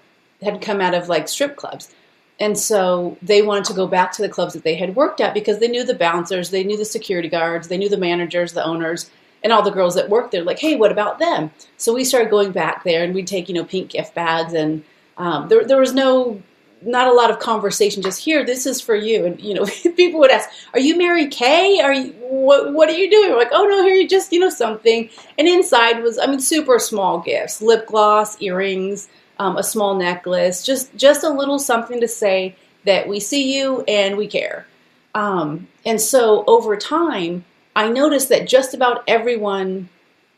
[0.43, 1.95] had come out of like strip clubs.
[2.41, 5.35] And so they wanted to go back to the clubs that they had worked at
[5.35, 8.65] because they knew the bouncers, they knew the security guards, they knew the managers, the
[8.65, 9.11] owners,
[9.43, 10.45] and all the girls that worked there.
[10.45, 11.51] Like, hey, what about them?
[11.79, 14.85] So we started going back there, and we'd take you know pink gift bags, and
[15.17, 16.43] um, there there was no
[16.83, 18.03] not a lot of conversation.
[18.03, 19.27] Just here, this is for you.
[19.27, 19.65] And you know,
[19.97, 21.81] people would ask, "Are you Mary Kay?
[21.81, 22.73] Are you what?
[22.73, 25.49] What are you doing?" We're like, "Oh no, here you just you know something." And
[25.49, 30.95] inside was, I mean, super small gifts: lip gloss, earrings, um, a small necklace, just
[30.97, 34.67] just a little something to say that we see you and we care.
[35.15, 39.89] Um, and so over time, I noticed that just about everyone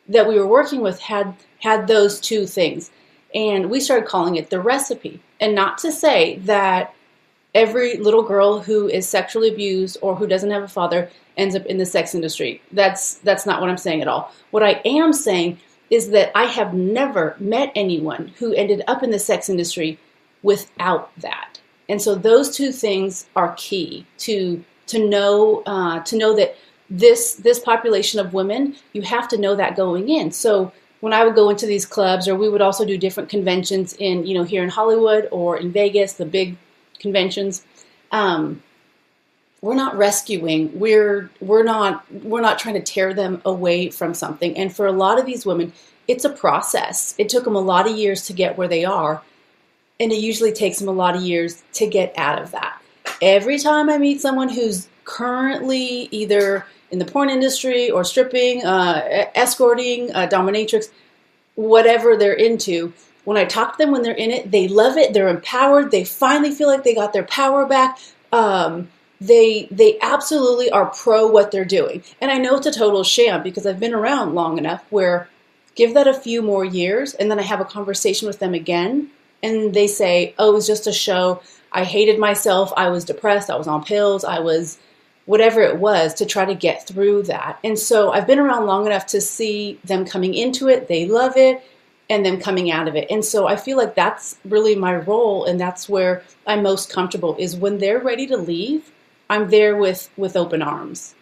[0.09, 2.90] that we were working with had had those two things
[3.35, 5.20] and we started calling it the recipe.
[5.40, 6.94] And not to say that
[7.55, 11.66] every little girl who is sexually abused or who doesn't have a father ends up
[11.66, 12.62] in the sex industry.
[12.72, 14.33] That's that's not what I'm saying at all.
[14.50, 19.11] What I am saying is that I have never met anyone who ended up in
[19.11, 19.98] the sex industry
[20.42, 21.61] without that.
[21.88, 26.57] And so those two things are key to to know uh, to know that
[26.88, 30.31] this this population of women you have to know that going in.
[30.31, 33.94] So when I would go into these clubs, or we would also do different conventions
[33.94, 36.56] in, you know, here in Hollywood or in Vegas, the big
[36.98, 37.64] conventions.
[38.12, 38.62] Um,
[39.62, 40.78] we're not rescuing.
[40.78, 44.56] We're we're not we're not trying to tear them away from something.
[44.56, 45.72] And for a lot of these women,
[46.08, 47.14] it's a process.
[47.18, 49.22] It took them a lot of years to get where they are,
[49.98, 52.80] and it usually takes them a lot of years to get out of that.
[53.20, 59.26] Every time I meet someone who's currently either in the porn industry or stripping, uh,
[59.35, 60.90] escorting, uh, dominatrix,
[61.55, 62.92] whatever they're into,
[63.24, 65.12] when I talk to them when they're in it, they love it.
[65.12, 65.90] They're empowered.
[65.90, 67.98] They finally feel like they got their power back.
[68.33, 68.88] Um,
[69.20, 72.03] they they absolutely are pro what they're doing.
[72.20, 75.29] And I know it's a total sham because I've been around long enough where
[75.74, 79.11] give that a few more years and then I have a conversation with them again
[79.42, 81.42] and they say, "Oh, it was just a show.
[81.72, 82.72] I hated myself.
[82.76, 83.50] I was depressed.
[83.50, 84.24] I was on pills.
[84.24, 84.79] I was
[85.30, 88.86] whatever it was to try to get through that." And so I've been around long
[88.86, 90.88] enough to see them coming into it.
[90.88, 91.62] They love it
[92.10, 93.06] and them coming out of it.
[93.08, 97.36] And so I feel like that's really my role and that's where I'm most comfortable
[97.38, 98.90] is when they're ready to leave,
[99.30, 101.14] I'm there with with open arms.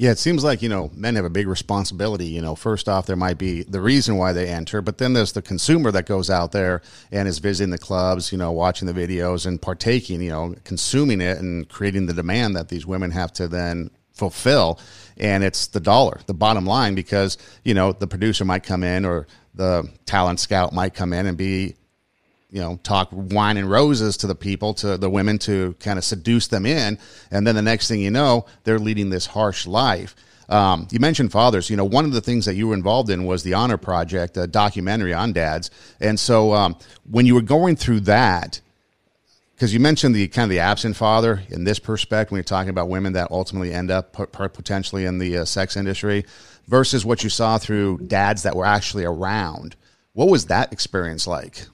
[0.00, 2.28] Yeah, it seems like, you know, men have a big responsibility.
[2.28, 5.32] You know, first off, there might be the reason why they enter, but then there's
[5.32, 6.80] the consumer that goes out there
[7.12, 11.20] and is visiting the clubs, you know, watching the videos and partaking, you know, consuming
[11.20, 14.80] it and creating the demand that these women have to then fulfill.
[15.18, 19.04] And it's the dollar, the bottom line, because, you know, the producer might come in
[19.04, 21.74] or the talent scout might come in and be
[22.50, 26.04] you know talk wine and roses to the people to the women to kind of
[26.04, 26.98] seduce them in.
[27.30, 30.14] And then the next thing you know they're leading this harsh life.
[30.48, 31.70] Um, you mentioned fathers.
[31.70, 34.36] You know one of the things that you were involved in was the honor project
[34.36, 35.70] a documentary on dads.
[36.00, 36.76] And so um,
[37.08, 38.60] when you were going through that
[39.60, 42.70] because you mentioned the kind of the absent father in this perspective when you're talking
[42.70, 46.24] about women that ultimately end up potentially in the uh, sex industry
[46.66, 49.76] versus what you saw through dads that were actually around.
[50.14, 51.66] What was that experience like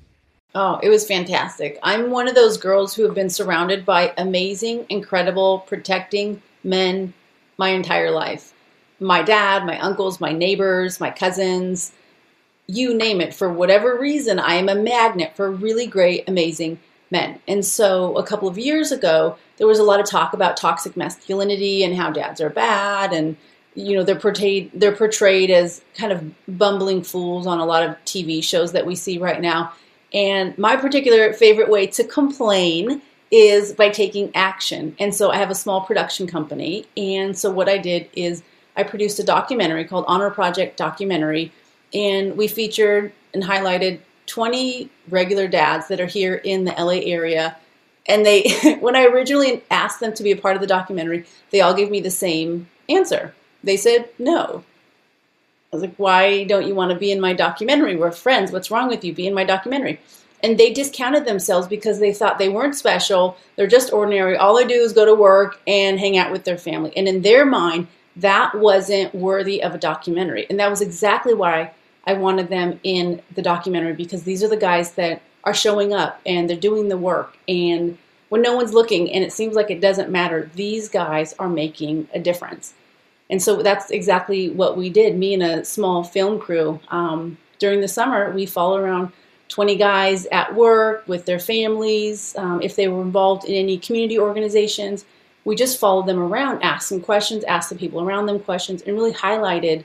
[0.58, 1.78] Oh, it was fantastic.
[1.82, 7.12] I'm one of those girls who have been surrounded by amazing, incredible, protecting men
[7.58, 8.54] my entire life.
[8.98, 11.92] My dad, my uncles, my neighbors, my cousins,
[12.66, 13.34] you name it.
[13.34, 16.78] For whatever reason, I am a magnet for really great, amazing
[17.10, 17.38] men.
[17.46, 20.96] And so a couple of years ago, there was a lot of talk about toxic
[20.96, 23.36] masculinity and how dads are bad and
[23.74, 27.90] you know they're portrayed they're portrayed as kind of bumbling fools on a lot of
[28.06, 29.70] TV shows that we see right now
[30.12, 34.94] and my particular favorite way to complain is by taking action.
[34.98, 36.86] And so I have a small production company.
[36.96, 38.42] And so what I did is
[38.76, 41.52] I produced a documentary called Honor Project Documentary.
[41.92, 47.56] And we featured and highlighted 20 regular dads that are here in the LA area.
[48.06, 51.60] And they, when I originally asked them to be a part of the documentary, they
[51.60, 53.34] all gave me the same answer.
[53.64, 54.62] They said no
[55.72, 57.96] was like, why don't you want to be in my documentary?
[57.96, 58.52] We're friends.
[58.52, 59.12] What's wrong with you?
[59.12, 60.00] Be in my documentary.
[60.42, 63.36] And they discounted themselves because they thought they weren't special.
[63.56, 64.36] They're just ordinary.
[64.36, 66.92] All they do is go to work and hang out with their family.
[66.96, 70.46] And in their mind, that wasn't worthy of a documentary.
[70.48, 71.72] And that was exactly why
[72.06, 76.20] I wanted them in the documentary because these are the guys that are showing up
[76.24, 77.36] and they're doing the work.
[77.48, 77.98] And
[78.28, 82.08] when no one's looking and it seems like it doesn't matter, these guys are making
[82.14, 82.74] a difference.
[83.30, 85.16] And so that's exactly what we did.
[85.16, 86.80] Me and a small film crew.
[86.88, 89.12] Um, during the summer, we follow around
[89.48, 92.34] 20 guys at work with their families.
[92.36, 95.04] Um, if they were involved in any community organizations,
[95.44, 98.96] we just followed them around, asked them questions, asked the people around them questions, and
[98.96, 99.84] really highlighted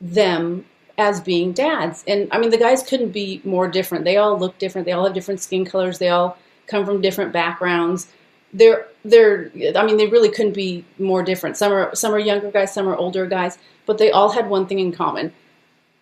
[0.00, 0.64] them
[0.98, 2.04] as being dads.
[2.06, 4.04] And I mean, the guys couldn't be more different.
[4.04, 4.84] They all look different.
[4.84, 5.98] They all have different skin colors.
[5.98, 8.08] They all come from different backgrounds
[8.52, 11.56] they're they're I mean they really couldn't be more different.
[11.56, 14.66] Some are some are younger guys, some are older guys, but they all had one
[14.66, 15.32] thing in common.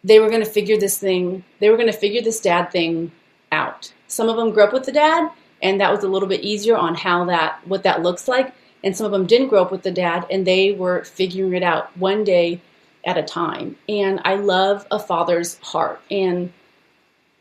[0.04, 1.44] They were going to figure this thing.
[1.58, 3.10] They were going to figure this dad thing
[3.50, 3.92] out.
[4.06, 5.30] Some of them grew up with the dad,
[5.62, 8.54] and that was a little bit easier on how that what that looks like.
[8.84, 11.64] And some of them didn't grow up with the dad, and they were figuring it
[11.64, 12.60] out one day
[13.04, 13.76] at a time.
[13.88, 16.00] And I love a father's heart.
[16.10, 16.52] And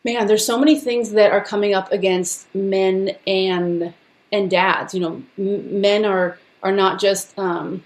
[0.04, 3.94] man, there's so many things that are coming up against men and
[4.32, 4.94] and dads.
[4.94, 7.84] You know, m- men are are not just um,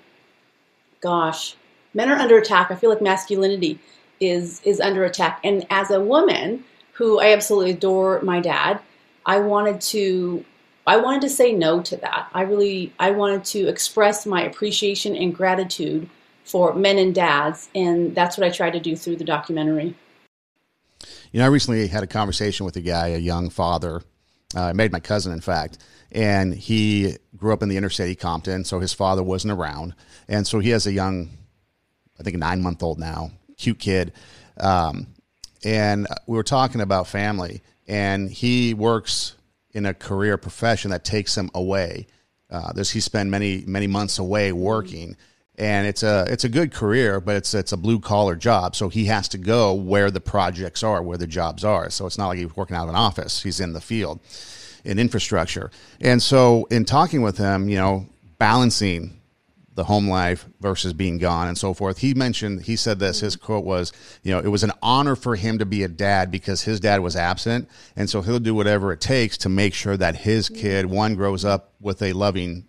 [1.02, 1.56] gosh,
[1.94, 2.72] men are under attack.
[2.72, 3.80] I feel like masculinity
[4.20, 5.40] is is under attack.
[5.44, 8.80] And as a woman who I absolutely adore my dad,
[9.26, 10.46] I wanted to
[10.88, 12.30] I wanted to say no to that.
[12.34, 16.10] I really I wanted to express my appreciation and gratitude
[16.44, 19.96] for men and dads, and that's what I tried to do through the documentary.
[21.32, 24.02] You know, I recently had a conversation with a guy, a young father.
[24.56, 25.78] Uh, I made my cousin, in fact,
[26.12, 28.66] and he grew up in the inner city, Compton.
[28.66, 29.96] So his father wasn't around,
[30.28, 31.30] and so he has a young,
[32.20, 34.14] I think, nine month old now, cute kid.
[34.60, 35.08] Um,
[35.64, 39.36] and we were talking about family, and he works
[39.74, 42.08] in a career profession that takes him away.
[42.50, 45.16] Uh, he spent many many months away working,
[45.62, 48.76] and it's a it's a good career, but it's it's a blue collar job.
[48.76, 51.92] So he has to go where the projects are, where the jobs are.
[51.92, 54.20] So it's not like he's working out of an office; he's in the field,
[54.84, 55.70] in infrastructure.
[56.02, 58.08] And so, in talking with him, you know,
[58.40, 59.20] balancing
[59.76, 62.00] the home life versus being gone and so forth.
[62.00, 65.38] He mentioned, he said this, his quote was, you know, it was an honor for
[65.38, 67.70] him to be a dad because his dad was absent.
[67.96, 71.46] And so he'll do whatever it takes to make sure that his kid, one, grows
[71.46, 72.68] up with a loving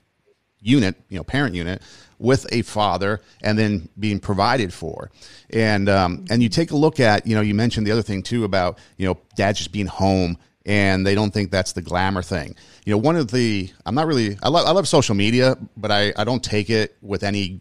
[0.61, 1.83] unit, you know, parent unit
[2.23, 5.11] with a father and then being provided for.
[5.51, 8.23] And, um, and you take a look at, you know, you mentioned the other thing
[8.23, 12.23] too about, you know, dads just being home and they don't think that's the glamour
[12.23, 12.55] thing.
[12.85, 15.91] You know, one of the I'm not really I love I love social media, but
[15.91, 17.61] I I don't take it with any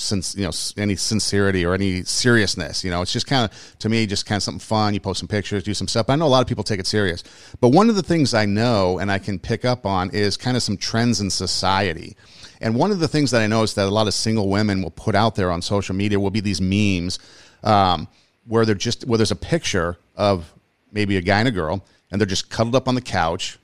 [0.00, 2.84] since you know any sincerity or any seriousness.
[2.84, 4.94] You know, it's just kind of to me just kind of something fun.
[4.94, 6.10] You post some pictures, do some stuff.
[6.10, 7.22] I know a lot of people take it serious.
[7.60, 10.56] But one of the things I know and I can pick up on is kind
[10.56, 12.16] of some trends in society.
[12.60, 14.90] And one of the things that I is that a lot of single women will
[14.90, 17.18] put out there on social media will be these memes
[17.62, 18.08] um,
[18.46, 20.52] where they're just where there's a picture of
[20.92, 23.58] maybe a guy and a girl and they're just cuddled up on the couch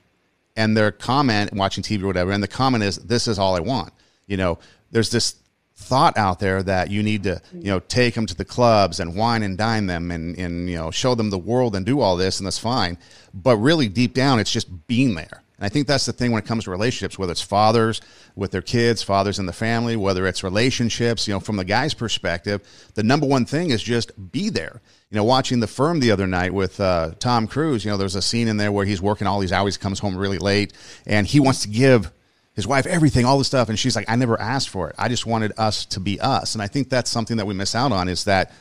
[0.57, 3.59] and their comment watching TV or whatever, and the comment is, "This is all I
[3.59, 3.93] want."
[4.25, 4.59] You know,
[4.91, 5.35] there's this
[5.77, 9.15] thought out there that you need to, you know, take them to the clubs and
[9.15, 12.17] wine and dine them and, and you know show them the world and do all
[12.17, 12.97] this, and that's fine.
[13.33, 15.43] But really, deep down, it's just being there.
[15.57, 18.01] And I think that's the thing when it comes to relationships, whether it's fathers
[18.35, 21.93] with their kids, fathers in the family, whether it's relationships, you know, from the guy's
[21.93, 22.61] perspective,
[22.95, 24.81] the number one thing is just be there.
[25.09, 28.15] You know, watching The Firm the other night with uh, Tom Cruise, you know, there's
[28.15, 30.73] a scene in there where he's working all these hours, comes home really late,
[31.05, 32.11] and he wants to give
[32.57, 33.69] his wife everything, all the stuff.
[33.69, 34.95] And she's like, I never asked for it.
[34.97, 36.55] I just wanted us to be us.
[36.55, 38.51] And I think that's something that we miss out on is that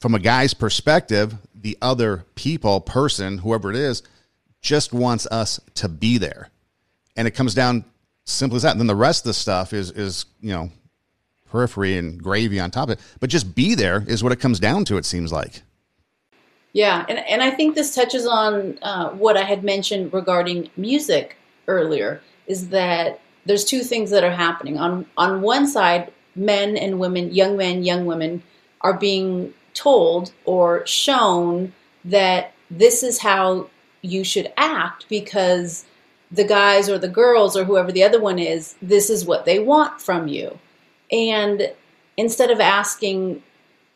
[0.00, 4.02] from a guy's perspective, the other people, person, whoever it is,
[4.62, 6.48] just wants us to be there.
[7.14, 7.84] And it comes down
[8.24, 8.70] simply as that.
[8.70, 10.70] And then the rest of the stuff is is, you know,
[11.50, 13.00] periphery and gravy on top of it.
[13.20, 15.60] But just be there is what it comes down to, it seems like.
[16.72, 21.36] Yeah, and, and I think this touches on uh, what I had mentioned regarding music
[21.68, 24.78] earlier, is that there's two things that are happening.
[24.78, 28.42] On on one side, men and women, young men, young women,
[28.80, 31.72] are being told or shown
[32.04, 33.68] that this is how
[34.02, 35.84] you should act because
[36.30, 39.58] the guys or the girls or whoever the other one is, this is what they
[39.58, 40.58] want from you.
[41.10, 41.72] And
[42.16, 43.42] instead of asking,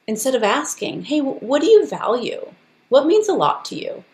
[0.07, 2.53] instead of asking, hey, what do you value?
[2.89, 4.05] What means a lot to you?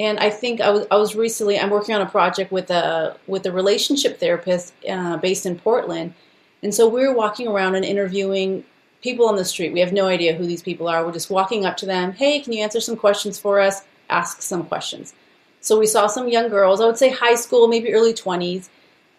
[0.00, 3.18] And I think I was, I was recently, I'm working on a project with a,
[3.26, 6.14] with a relationship therapist uh, based in Portland.
[6.62, 8.64] And so we were walking around and interviewing
[9.02, 9.74] people on the street.
[9.74, 11.04] We have no idea who these people are.
[11.04, 12.12] We're just walking up to them.
[12.12, 13.82] Hey, can you answer some questions for us?
[14.08, 15.12] Ask some questions.
[15.60, 18.70] So we saw some young girls, I would say high school, maybe early 20s,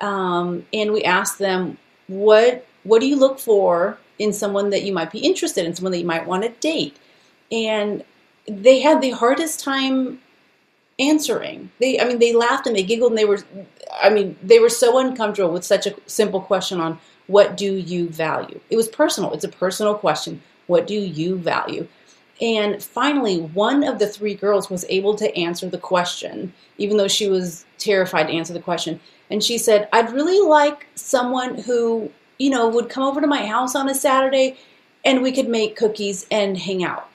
[0.01, 4.93] um, and we asked them, what, what do you look for in someone that you
[4.93, 6.97] might be interested in, someone that you might want to date?
[7.51, 8.03] And
[8.47, 10.19] they had the hardest time
[11.01, 11.71] answering.
[11.79, 13.39] They, I mean, they laughed and they giggled and they were,
[14.01, 18.09] I mean, they were so uncomfortable with such a simple question on what do you
[18.09, 18.59] value?
[18.69, 19.33] It was personal.
[19.33, 20.41] It's a personal question.
[20.67, 21.87] What do you value?
[22.41, 27.07] And finally, one of the three girls was able to answer the question, even though
[27.07, 28.99] she was terrified to answer the question.
[29.29, 33.45] And she said, I'd really like someone who, you know, would come over to my
[33.45, 34.57] house on a Saturday
[35.05, 37.07] and we could make cookies and hang out.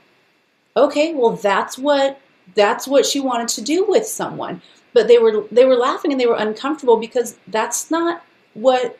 [0.76, 2.20] Okay, well that's what
[2.54, 4.62] that's what she wanted to do with someone.
[4.92, 8.22] But they were they were laughing and they were uncomfortable because that's not
[8.54, 8.98] what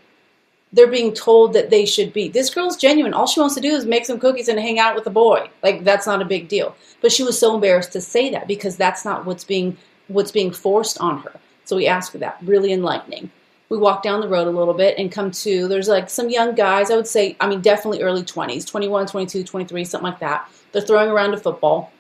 [0.72, 2.28] they're being told that they should be.
[2.28, 3.14] This girl's genuine.
[3.14, 5.48] All she wants to do is make some cookies and hang out with a boy.
[5.62, 6.76] Like that's not a big deal.
[7.00, 9.76] But she was so embarrassed to say that because that's not what's being
[10.08, 11.40] what's being forced on her.
[11.64, 12.38] So we asked for that.
[12.42, 13.30] Really enlightening.
[13.68, 16.54] We walk down the road a little bit and come to there's like some young
[16.54, 20.48] guys, I would say, I mean definitely early 20s, 21, 22, 23, something like that.
[20.72, 21.90] They're throwing around a football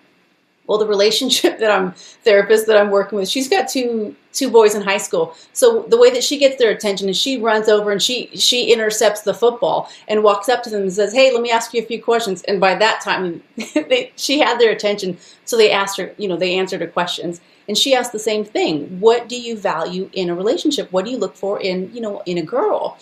[0.66, 4.74] well the relationship that i'm therapist that i'm working with she's got two two boys
[4.74, 5.34] in high school.
[5.52, 8.72] So the way that she gets their attention is she runs over and she she
[8.72, 11.82] intercepts the football and walks up to them and says hey let me ask you
[11.82, 12.42] a few questions.
[12.42, 13.42] And by that time
[13.74, 15.16] they, she had their attention.
[15.46, 17.40] So they asked her you know they answered her questions.
[17.68, 19.00] And she asked the same thing.
[19.00, 20.92] What do you value in a relationship?
[20.92, 22.98] What do you look for in you know in a girl?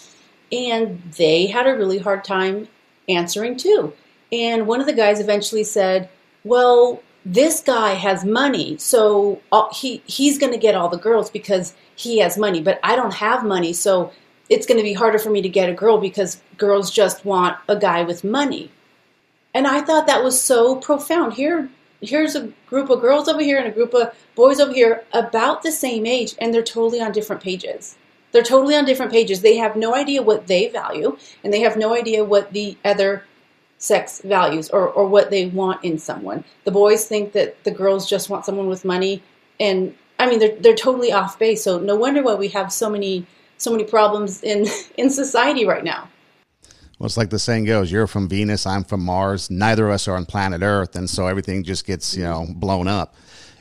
[0.52, 2.68] And they had a really hard time
[3.08, 3.92] answering too.
[4.30, 6.08] And one of the guys eventually said
[6.44, 11.30] well this guy has money, so uh, he he's going to get all the girls
[11.30, 14.12] because he has money, but I don't have money, so
[14.50, 17.56] it's going to be harder for me to get a girl because girls just want
[17.68, 18.70] a guy with money.
[19.54, 21.32] And I thought that was so profound.
[21.32, 21.70] Here,
[22.02, 25.62] here's a group of girls over here and a group of boys over here about
[25.62, 27.96] the same age, and they're totally on different pages.
[28.32, 29.40] They're totally on different pages.
[29.40, 33.24] They have no idea what they value, and they have no idea what the other
[33.84, 36.42] sex values or, or what they want in someone.
[36.64, 39.22] The boys think that the girls just want someone with money,
[39.60, 41.62] and I mean they're they're totally off base.
[41.62, 43.26] So no wonder why we have so many
[43.58, 44.66] so many problems in
[44.96, 46.08] in society right now.
[46.98, 49.50] Well, it's like the saying goes: "You're from Venus, I'm from Mars.
[49.50, 52.88] Neither of us are on planet Earth," and so everything just gets you know blown
[52.88, 53.14] up.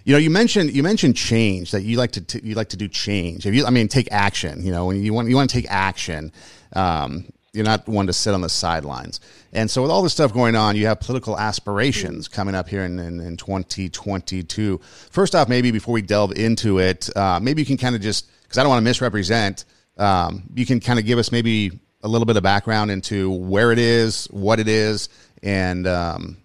[0.05, 2.77] You know, you mentioned you mentioned change that you like to t- you like to
[2.77, 3.45] do change.
[3.45, 4.65] If you, I mean, take action.
[4.65, 6.31] You know, when you want you want to take action.
[6.75, 9.19] Um, you're not one to sit on the sidelines.
[9.53, 12.83] And so, with all this stuff going on, you have political aspirations coming up here
[12.83, 14.81] in, in, in 2022.
[15.11, 18.27] First off, maybe before we delve into it, uh, maybe you can kind of just,
[18.41, 19.65] because I don't want to misrepresent,
[19.97, 23.71] um, you can kind of give us maybe a little bit of background into where
[23.71, 25.09] it is, what it is,
[25.43, 26.37] and um,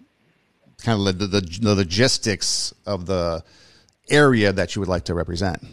[0.83, 3.43] kind of the, the, the logistics of the
[4.11, 5.63] area that you would like to represent.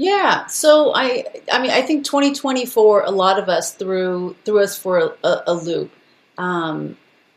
[0.00, 4.78] Yeah, so I, I mean, I think 2024, a lot of us threw threw us
[4.78, 5.92] for a, a loop.
[6.38, 6.96] Um,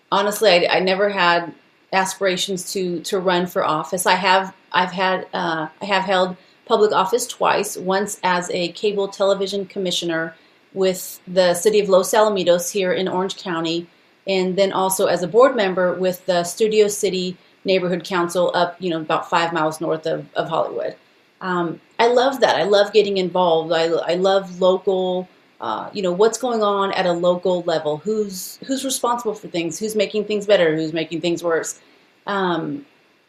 [0.09, 1.53] honestly, I, I, never had
[1.91, 4.05] aspirations to to run for office.
[4.05, 7.75] I have, I've had, uh, I have held public office twice.
[7.75, 10.33] Once as a cable television commissioner
[10.73, 13.87] with the city of Los Alamitos here in Orange County,
[14.25, 17.35] and then also as a board member with the Studio City
[17.65, 20.95] Neighborhood Council up, you know, about five miles north of, of Hollywood.
[21.41, 22.57] Um, I love that.
[22.57, 23.71] I love getting involved.
[23.71, 25.29] I, I love local,
[25.61, 27.95] uh, you know, what's going on at a local level.
[27.95, 29.79] Who's who's responsible for things?
[29.79, 30.75] Who's making things better?
[30.75, 31.79] Who's making things worse?
[32.27, 32.85] Um,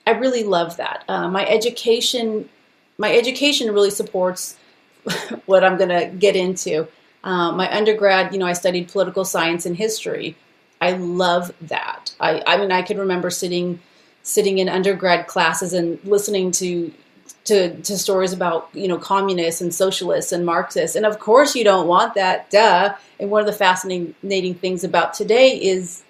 [0.09, 1.05] I really love that.
[1.09, 2.49] Uh, my education,
[2.99, 4.57] my education really supports
[5.47, 6.89] what I'm going to get into.
[7.23, 10.37] Uh, my undergrad, you know, I studied political science and history.
[10.81, 12.13] I love that.
[12.19, 13.79] I, I mean, I could remember sitting
[14.25, 16.91] sitting in undergrad classes and listening to
[17.45, 21.65] to, to stories about you know communists and socialists and Marxists, and of course you
[21.65, 22.95] don't want that, duh.
[23.21, 26.03] And one of the fascinating things about today is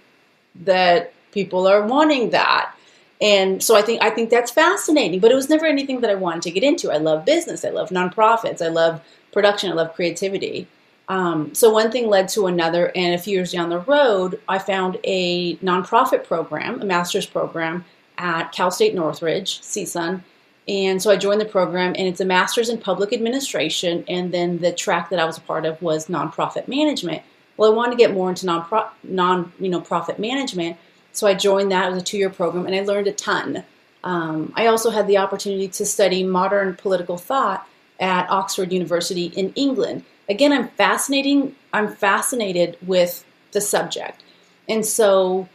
[0.64, 2.74] that people are wanting that,
[3.20, 5.20] and so I think I think that's fascinating.
[5.20, 6.90] But it was never anything that I wanted to get into.
[6.90, 10.68] I love business, I love nonprofits, I love production, I love creativity.
[11.06, 14.58] Um, so one thing led to another, and a few years down the road, I
[14.58, 17.84] found a nonprofit program, a master's program
[18.16, 20.22] at Cal State Northridge, CSUN
[20.66, 24.04] and so I joined the program, and it's a master's in public administration.
[24.08, 27.22] And then the track that I was a part of was nonprofit management.
[27.56, 28.66] Well, I wanted to get more into non
[29.02, 30.78] non you know profit management,
[31.12, 31.86] so I joined that.
[31.86, 33.62] It was a two year program, and I learned a ton.
[34.02, 37.66] Um, I also had the opportunity to study modern political thought
[38.00, 40.04] at Oxford University in England.
[40.28, 41.54] Again, I'm fascinating.
[41.72, 44.22] I'm fascinated with the subject,
[44.68, 45.46] and so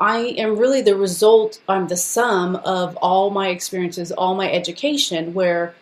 [0.00, 5.34] I am really the result, I'm the sum of all my experiences, all my education,
[5.34, 5.74] where,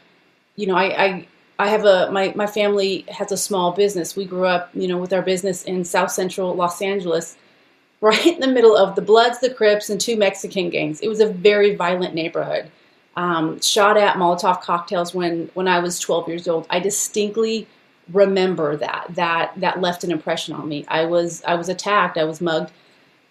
[0.57, 4.17] you know, I, I, I have a, my, my family has a small business.
[4.17, 7.37] We grew up, you know, with our business in South Central Los Angeles,
[8.01, 11.01] right in the middle of the Bloods, the Crips, and two Mexican gangs.
[11.01, 12.71] It was a very violent neighborhood.
[13.17, 16.67] Um, shot at Molotov cocktails when, when I was 12 years old.
[16.69, 17.67] I distinctly
[18.12, 20.85] remember that, that, that left an impression on me.
[20.89, 22.19] I was, I was attacked.
[22.19, 22.71] I was mugged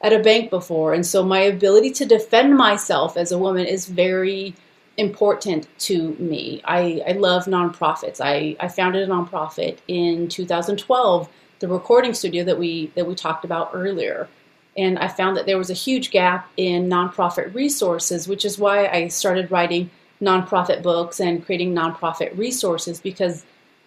[0.05, 0.93] at a bank before.
[0.93, 4.53] And so my ability to defend myself as a woman is very
[4.97, 6.61] important to me.
[6.63, 8.21] I, I love nonprofits.
[8.21, 11.27] I, I founded a nonprofit in 2012,
[11.57, 14.29] the recording studio that we that we talked about earlier.
[14.77, 18.85] And I found that there was a huge gap in nonprofit resources, which is why
[18.87, 19.89] I started writing
[20.21, 23.43] nonprofit books and creating nonprofit resources because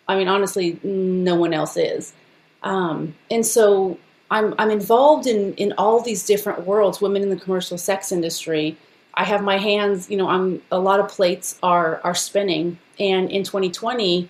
[0.08, 2.12] I mean honestly no one else is.
[2.64, 3.98] Um, and so
[4.30, 7.00] I'm I'm involved in in all these different worlds.
[7.00, 8.76] Women in the commercial sex industry.
[9.14, 10.10] I have my hands.
[10.10, 12.78] You know, I'm a lot of plates are are spinning.
[13.00, 14.28] And in 2020,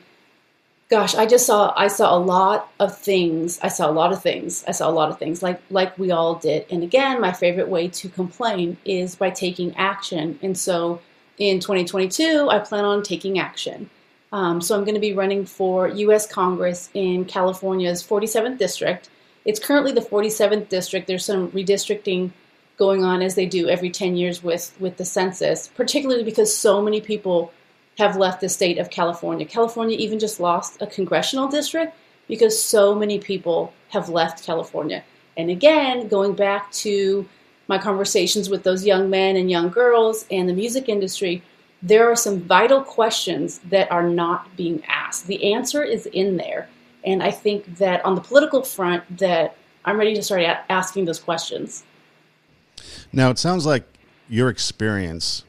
[0.89, 3.59] gosh, I just saw I saw a lot of things.
[3.63, 4.65] I saw a lot of things.
[4.69, 6.67] I saw a lot of things like like we all did.
[6.71, 10.39] And again, my favorite way to complain is by taking action.
[10.43, 11.01] And so
[11.39, 13.91] in 2022, I plan on taking action.
[14.33, 16.31] Um, so I'm going to be running for U.S.
[16.31, 19.09] Congress in California's 47th district.
[19.49, 21.07] It's currently the 47th district.
[21.07, 22.33] There's some redistricting
[22.77, 26.83] going on as they do every 10 years with, with the census, particularly because so
[26.83, 27.51] many people
[27.97, 29.47] have left the state of California.
[29.47, 31.97] California even just lost a congressional district
[32.29, 35.03] because so many people have left California.
[35.39, 37.27] And again, going back to
[37.69, 41.43] my conversations with those young men and young girls and the music industry,
[41.81, 45.27] there are some vital questions that are not being asked.
[45.27, 46.69] The answer is in there.
[47.05, 51.21] And I think that on the political front, that I'm ready to start asking those
[51.21, 51.85] questions.
[53.13, 53.85] Now, it sounds like
[54.29, 55.45] your experience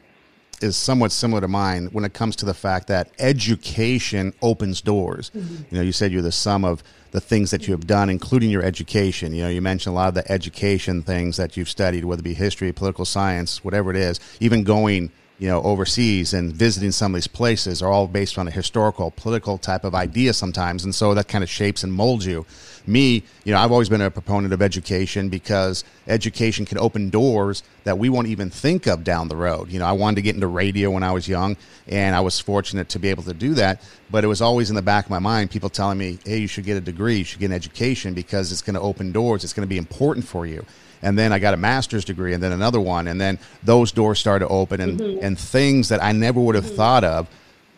[0.61, 5.31] is somewhat similar to mine when it comes to the fact that education opens doors.
[5.33, 5.55] Mm-hmm.
[5.69, 8.49] You know, you said you're the sum of the things that you have done, including
[8.49, 9.33] your education.
[9.33, 12.23] You know, you mentioned a lot of the education things that you've studied, whether it
[12.23, 17.13] be history, political science, whatever it is, even going you know, overseas and visiting some
[17.13, 20.83] of these places are all based on a historical, political type of idea sometimes.
[20.83, 22.45] And so that kind of shapes and molds you.
[22.85, 27.63] Me, you know, I've always been a proponent of education because education can open doors
[27.85, 29.71] that we won't even think of down the road.
[29.71, 31.55] You know, I wanted to get into radio when I was young,
[31.87, 33.81] and I was fortunate to be able to do that.
[34.11, 36.47] But it was always in the back of my mind, people telling me, hey, you
[36.47, 39.43] should get a degree, you should get an education because it's going to open doors,
[39.43, 40.65] it's going to be important for you
[41.01, 44.19] and then I got a master's degree, and then another one, and then those doors
[44.19, 45.25] started to open, and mm-hmm.
[45.25, 46.75] and things that I never would have mm-hmm.
[46.75, 47.27] thought of,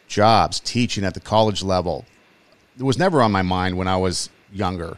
[0.07, 2.05] jobs, teaching at the college level,
[2.77, 4.97] it was never on my mind when I was younger.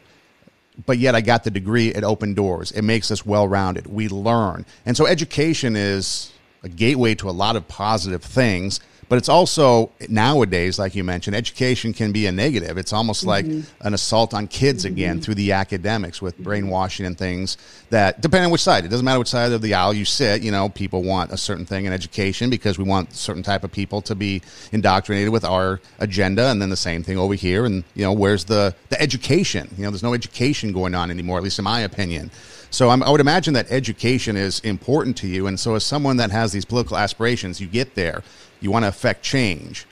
[0.85, 1.89] But yet I got the degree.
[1.89, 2.71] It opened doors.
[2.71, 3.85] It makes us well rounded.
[3.87, 6.31] We learn, and so education is
[6.63, 8.79] a gateway to a lot of positive things
[9.09, 12.77] but it's also nowadays, like you mentioned, education can be a negative.
[12.77, 13.87] It's almost like mm-hmm.
[13.87, 14.93] an assault on kids mm-hmm.
[14.93, 17.57] again through the academics with brainwashing and things
[17.89, 20.41] that, depending on which side, it doesn't matter which side of the aisle you sit.
[20.41, 23.71] You know, people want a certain thing in education because we want certain type of
[23.71, 24.41] people to be
[24.71, 27.65] indoctrinated with our agenda, and then the same thing over here.
[27.65, 29.69] And you know, where's the the education?
[29.77, 32.31] You know, there's no education going on anymore, at least in my opinion.
[32.73, 35.45] So I'm, i would imagine that education is important to you.
[35.45, 38.23] And so, as someone that has these political aspirations, you get there,
[38.63, 39.85] you want to affect change.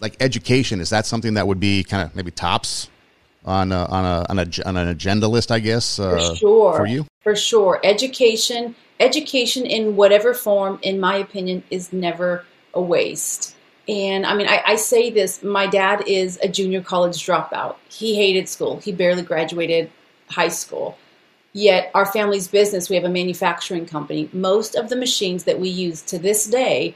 [0.00, 2.88] Like education, is that something that would be kind of maybe tops
[3.44, 5.50] on a, on a, on, a, on an agenda list?
[5.50, 7.78] I guess uh, for sure for you for sure.
[7.84, 13.54] Education, education in whatever form, in my opinion, is never a waste.
[13.86, 17.76] And I mean, I, I, say this my dad is a junior college dropout.
[17.90, 19.90] He hated school, he barely graduated
[20.30, 20.96] high school.
[21.52, 24.30] Yet, our family's business, we have a manufacturing company.
[24.32, 26.94] Most of the machines that we use to this day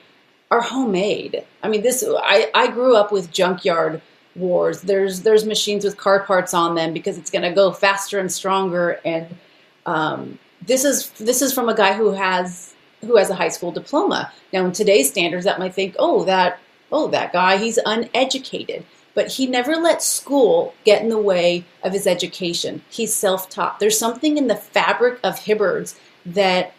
[0.52, 1.44] are homemade.
[1.62, 4.02] I mean, this I, I grew up with junkyard
[4.36, 4.82] wars.
[4.82, 8.30] There's there's machines with car parts on them because it's going to go faster and
[8.30, 9.00] stronger.
[9.02, 9.34] And
[9.86, 13.72] um, this is this is from a guy who has who has a high school
[13.72, 14.30] diploma.
[14.52, 16.58] Now, in today's standards, that might think, oh, that
[16.92, 18.84] oh that guy, he's uneducated
[19.14, 22.80] but he never let school get in the way of his education.
[22.88, 23.78] He's self taught.
[23.78, 26.72] There's something in the fabric of Hibbards that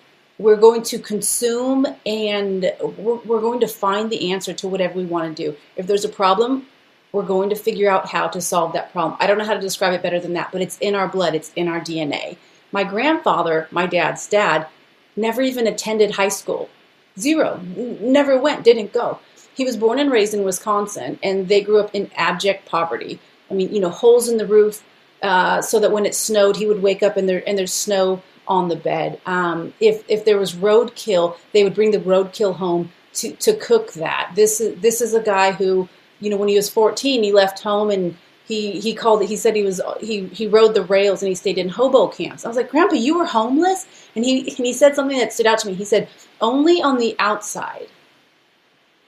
[0.43, 5.05] we're going to consume and we're, we're, going to find the answer to whatever we
[5.05, 5.57] want to do.
[5.77, 6.67] If there's a problem,
[7.13, 9.15] we're going to figure out how to solve that problem.
[9.21, 11.33] I don't know how to describe it better than that, but it's in our blood,
[11.33, 12.35] it's in our DNA.
[12.73, 14.67] My grandfather, my dad's dad,
[15.15, 16.69] never even attended high school.
[17.17, 17.61] Zero.
[17.77, 19.19] Never went, didn't go.
[19.53, 23.17] He was born and raised in Wisconsin, and they grew up in abject poverty.
[23.49, 24.83] I mean, you know, holes in the roof,
[25.21, 28.21] uh, so that when it snowed, he would wake up and there and there's snow
[28.47, 29.19] on the bed.
[29.25, 33.93] Um, if if there was roadkill, they would bring the roadkill home to to cook
[33.93, 34.31] that.
[34.35, 35.87] This is this is a guy who,
[36.19, 39.29] you know, when he was 14, he left home and he he called it.
[39.29, 42.45] He said he was he he rode the rails and he stayed in hobo camps.
[42.45, 43.85] I was like, Grandpa, you were homeless,
[44.15, 45.73] and he and he said something that stood out to me.
[45.73, 46.09] He said,
[46.41, 47.87] only on the outside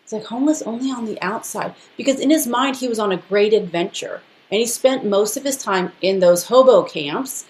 [0.06, 3.18] it's like homeless only on the outside because in his mind he was on a
[3.18, 4.22] great adventure
[4.52, 7.46] and he spent most of his time in those hobo camps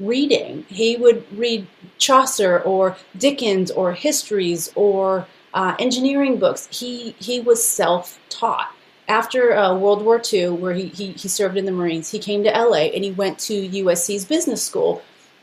[0.00, 0.64] reading.
[0.68, 1.66] He would read
[1.98, 6.68] Chaucer or Dickens or histories or uh, engineering books.
[6.70, 8.74] He he was self taught.
[9.08, 12.44] After uh, World War II, where he, he, he served in the Marines, he came
[12.44, 15.02] to LA and he went to USC's business school.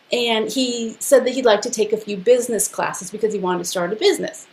[0.09, 3.59] And he said that he'd like to take a few business classes because he wanted
[3.59, 4.47] to start a business.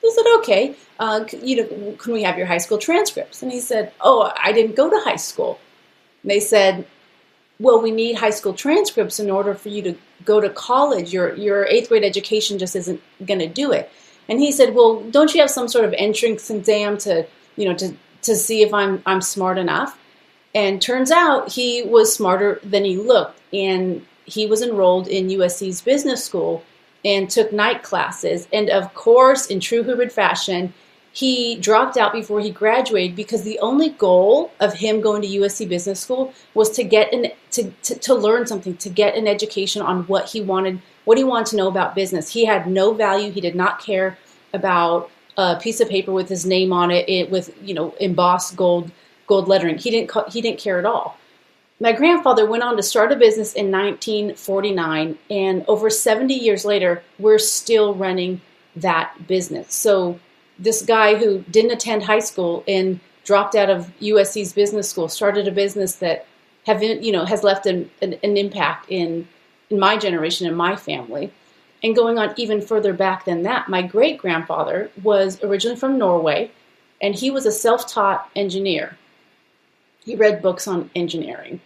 [0.00, 3.42] He said, okay, uh, you know, can we have your high school transcripts?
[3.42, 5.58] And he said, oh, I didn't go to high school.
[6.22, 6.86] And they said,
[7.60, 9.94] well, we need high school transcripts in order for you to
[10.24, 11.12] go to college.
[11.12, 13.92] Your, your eighth grade education just isn't going to do it.
[14.28, 17.76] And he said, well, don't you have some sort of entrance exam to, you know,
[17.76, 19.98] to, to see if I'm, I'm smart enough?
[20.54, 23.38] And turns out he was smarter than he looked.
[23.52, 26.64] And he was enrolled in USC's business school
[27.04, 28.48] and took night classes.
[28.52, 30.72] And of course, in true Hibbard fashion,
[31.12, 35.68] he dropped out before he graduated because the only goal of him going to USC
[35.68, 39.82] Business School was to get an to, to, to learn something, to get an education
[39.82, 42.32] on what he wanted, what he wanted to know about business.
[42.32, 43.32] He had no value.
[43.32, 44.18] He did not care
[44.52, 48.56] about a piece of paper with his name on it, it with you know embossed
[48.56, 48.90] gold
[49.26, 49.78] gold lettering.
[49.78, 51.16] He didn't he didn't care at all.
[51.82, 57.02] My grandfather went on to start a business in 1949, and over 70 years later,
[57.18, 58.42] we're still running
[58.76, 59.72] that business.
[59.72, 60.20] So,
[60.60, 65.48] this guy who didn't attend high school and dropped out of USC's business school started
[65.48, 66.26] a business that
[66.66, 69.26] have you know has left an, an, an impact in
[69.70, 71.32] in my generation and my family.
[71.82, 76.50] And going on even further back than that, my great grandfather was originally from Norway
[77.00, 78.96] and he was a self taught engineer.
[80.04, 81.60] He read books on engineering.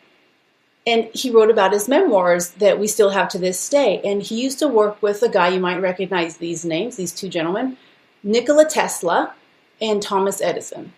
[0.87, 4.03] And he wrote about his memoirs that we still have to this day.
[4.05, 7.31] And he used to work with a guy, you might recognize these names, these two
[7.31, 7.79] gentlemen,
[8.25, 9.35] Nikola Tesla
[9.81, 10.93] and Thomas Edison.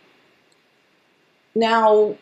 [1.55, 2.17] Now,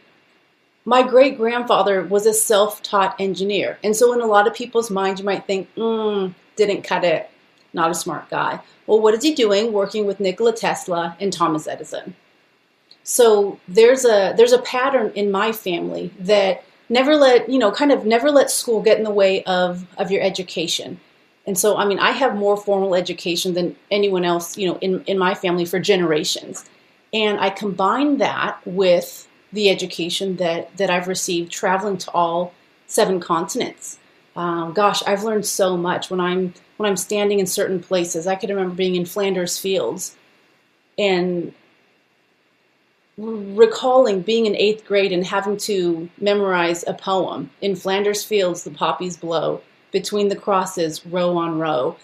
[0.84, 3.78] my great grandfather was a self taught engineer.
[3.84, 7.30] And so, in a lot of people's minds, you might think, mm, didn't cut it,
[7.72, 8.60] not a smart guy.
[8.86, 12.16] Well, what is he doing working with Nikola Tesla and Thomas Edison?
[13.04, 17.92] So there's a there's a pattern in my family that never let you know kind
[17.92, 20.98] of never let school get in the way of of your education.
[21.46, 25.04] And so I mean I have more formal education than anyone else you know in
[25.04, 26.64] in my family for generations,
[27.12, 32.54] and I combine that with the education that that I've received traveling to all
[32.86, 33.98] seven continents.
[34.36, 38.26] Um, gosh, I've learned so much when I'm when I'm standing in certain places.
[38.26, 40.16] I can remember being in Flanders Fields
[40.98, 41.54] and
[43.16, 48.70] recalling being in eighth grade and having to memorize a poem in Flanders Fields, the
[48.70, 49.62] poppies blow
[49.94, 51.96] between the crosses, row on row.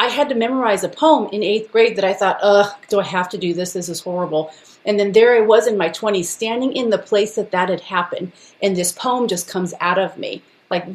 [0.00, 3.04] I had to memorize a poem in eighth grade that I thought, ugh, do I
[3.04, 3.72] have to do this?
[3.72, 4.52] This is horrible.
[4.84, 7.80] And then there I was in my 20s, standing in the place that that had
[7.80, 10.42] happened, and this poem just comes out of me.
[10.70, 10.86] Like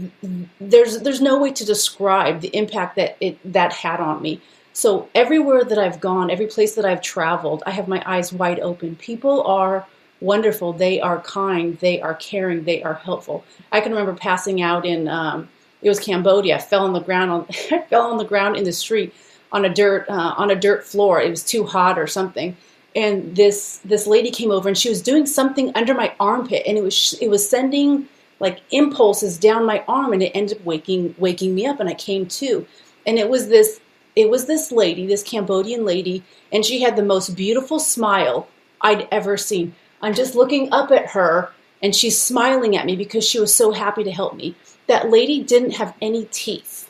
[0.60, 4.42] there's there's no way to describe the impact that it that had on me.
[4.74, 8.60] So everywhere that i've gone every place that i've traveled i have my eyes wide
[8.60, 8.96] open.
[8.96, 9.86] People are
[10.22, 10.74] wonderful.
[10.74, 11.78] They are kind.
[11.80, 12.64] They are caring.
[12.64, 13.44] They are helpful.
[13.72, 15.50] I can remember passing out in um,
[15.82, 17.46] it was cambodia I fell on the ground on
[17.90, 19.14] fell on the ground in the street
[19.52, 22.56] on a dirt uh, on a dirt floor it was too hot or something
[22.96, 26.78] and this this lady came over and she was doing something under my armpit and
[26.78, 28.08] it was it was sending
[28.40, 31.94] like impulses down my arm and it ended up waking waking me up and I
[31.94, 32.66] came to.
[33.06, 33.80] And it was this
[34.16, 38.48] it was this lady, this Cambodian lady, and she had the most beautiful smile
[38.82, 39.76] I'd ever seen.
[40.02, 41.52] I'm just looking up at her
[41.82, 44.56] and she's smiling at me because she was so happy to help me.
[44.88, 46.90] That lady didn't have any teeth.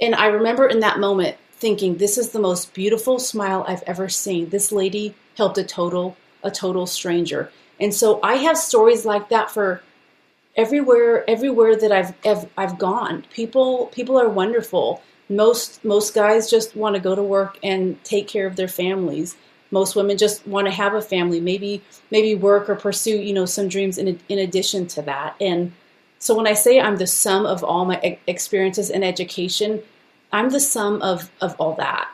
[0.00, 4.08] And I remember in that moment thinking, this is the most beautiful smile I've ever
[4.08, 4.50] seen.
[4.50, 7.50] This lady helped a total, a total stranger.
[7.80, 9.82] And so I have stories like that for
[10.56, 13.24] everywhere everywhere that I've, I've I've gone.
[13.32, 15.02] People people are wonderful.
[15.28, 19.36] Most most guys just want to go to work and take care of their families.
[19.70, 23.46] Most women just want to have a family, maybe maybe work or pursue, you know,
[23.46, 25.36] some dreams in in addition to that.
[25.40, 25.72] And
[26.18, 29.82] so when I say I'm the sum of all my experiences and education,
[30.32, 32.08] I'm the sum of of all that.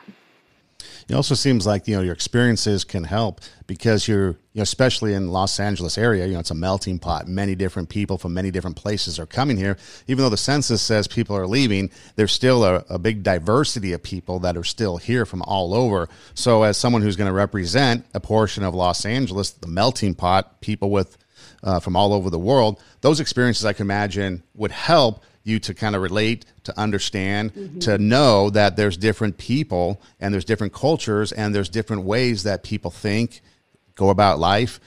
[1.07, 5.13] It also seems like you know your experiences can help because you're you know, especially
[5.13, 7.27] in Los Angeles area, you know it's a melting pot.
[7.27, 9.77] Many different people from many different places are coming here.
[10.07, 14.03] Even though the census says people are leaving, there's still a, a big diversity of
[14.03, 16.07] people that are still here from all over.
[16.33, 20.61] So as someone who's going to represent a portion of Los Angeles, the melting pot,
[20.61, 21.17] people with
[21.63, 25.73] uh, from all over the world, those experiences I can imagine would help you to
[25.73, 27.79] kind of relate, to understand, mm-hmm.
[27.79, 32.63] to know that there's different people and there's different cultures and there's different ways that
[32.63, 33.41] people think,
[33.95, 34.79] go about life,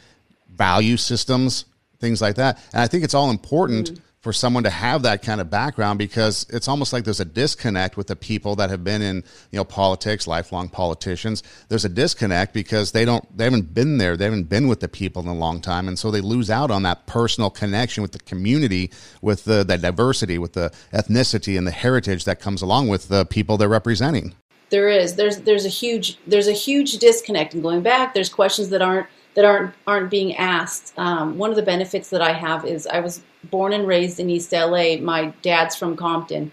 [0.49, 1.67] value systems,
[2.01, 2.59] things like that.
[2.73, 6.01] And I think it's all important mm-hmm for someone to have that kind of background
[6.01, 9.23] because it's almost like there's a disconnect with the people that have been in
[9.53, 11.45] you know politics lifelong politicians.
[11.69, 14.17] There's a disconnect because they don't they haven't been there.
[14.17, 15.87] They haven't been with the people in a long time.
[15.87, 18.91] And so they lose out on that personal connection with the community
[19.23, 23.27] with the, the diversity with the ethnicity and the heritage that comes along with the
[23.27, 24.35] people they're representing.
[24.71, 25.15] There is.
[25.15, 27.55] There's there's a huge there's a huge disconnect.
[27.55, 29.07] And going back there's questions that aren't
[29.37, 30.93] that aren't aren't being asked.
[30.99, 34.29] Um, one of the benefits that I have is I was born and raised in
[34.29, 34.97] East LA.
[34.97, 36.51] My dad's from Compton.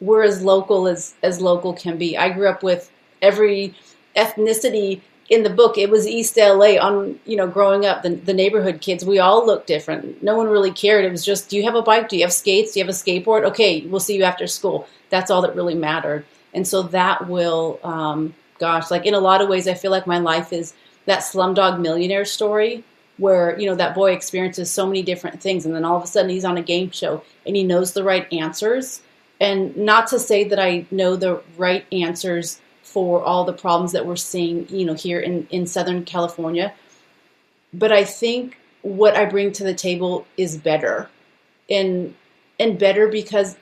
[0.00, 2.16] We're as local as as local can be.
[2.16, 3.74] I grew up with every
[4.16, 5.76] ethnicity in the book.
[5.78, 8.02] It was East LA on you know growing up.
[8.02, 10.22] The, the neighborhood kids we all looked different.
[10.22, 11.04] No one really cared.
[11.04, 12.08] It was just do you have a bike?
[12.08, 12.72] Do you have skates?
[12.72, 13.44] Do you have a skateboard?
[13.44, 14.88] Okay, we'll see you after school.
[15.10, 16.24] That's all that really mattered.
[16.54, 20.06] And so that will, um, gosh, like in a lot of ways, I feel like
[20.06, 20.74] my life is
[21.06, 22.84] that Slumdog Millionaire story
[23.18, 26.06] where you know that boy experiences so many different things and then all of a
[26.06, 29.02] sudden he's on a game show and he knows the right answers.
[29.40, 34.06] And not to say that I know the right answers for all the problems that
[34.06, 36.72] we're seeing you know here in in southern California
[37.72, 41.08] but I think what I bring to the table is better.
[41.70, 42.14] And
[42.58, 43.56] and better because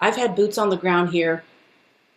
[0.00, 1.44] I've had boots on the ground here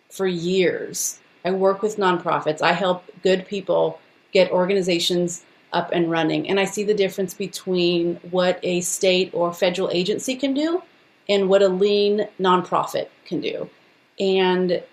[0.10, 2.62] for years I work with nonprofits.
[2.62, 4.02] I help good people
[4.34, 6.50] get organizations up and running.
[6.50, 10.84] And I see the difference between what a state or federal agency can do
[11.30, 13.70] and what a lean nonprofit can do.
[14.20, 14.84] And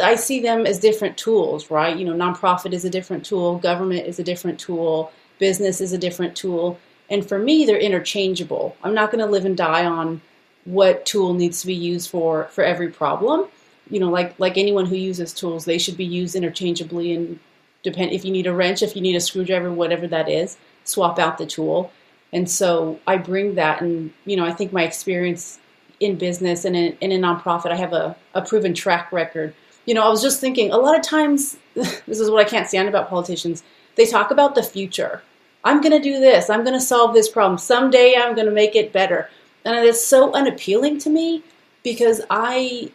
[0.00, 1.96] I see them as different tools, right?
[1.96, 5.98] You know, nonprofit is a different tool, government is a different tool, business is a
[5.98, 6.78] different tool.
[7.10, 8.76] And for me, they're interchangeable.
[8.84, 10.20] I'm not going to live and die on
[10.64, 13.48] what tool needs to be used for for every problem.
[13.90, 17.38] You know, like like anyone who uses tools, they should be used interchangeably and
[17.82, 21.18] depend if you need a wrench, if you need a screwdriver, whatever that is, swap
[21.18, 21.92] out the tool.
[22.32, 25.58] And so I bring that and you know, I think my experience
[26.00, 29.54] in business and in, in a nonprofit, I have a, a proven track record.
[29.86, 32.68] You know, I was just thinking a lot of times this is what I can't
[32.68, 33.62] stand about politicians.
[33.96, 35.22] They talk about the future.
[35.64, 36.50] I'm going to do this.
[36.50, 37.58] I'm going to solve this problem.
[37.58, 39.28] Someday I'm going to make it better.
[39.64, 41.42] And it's so unappealing to me
[41.82, 42.90] because I,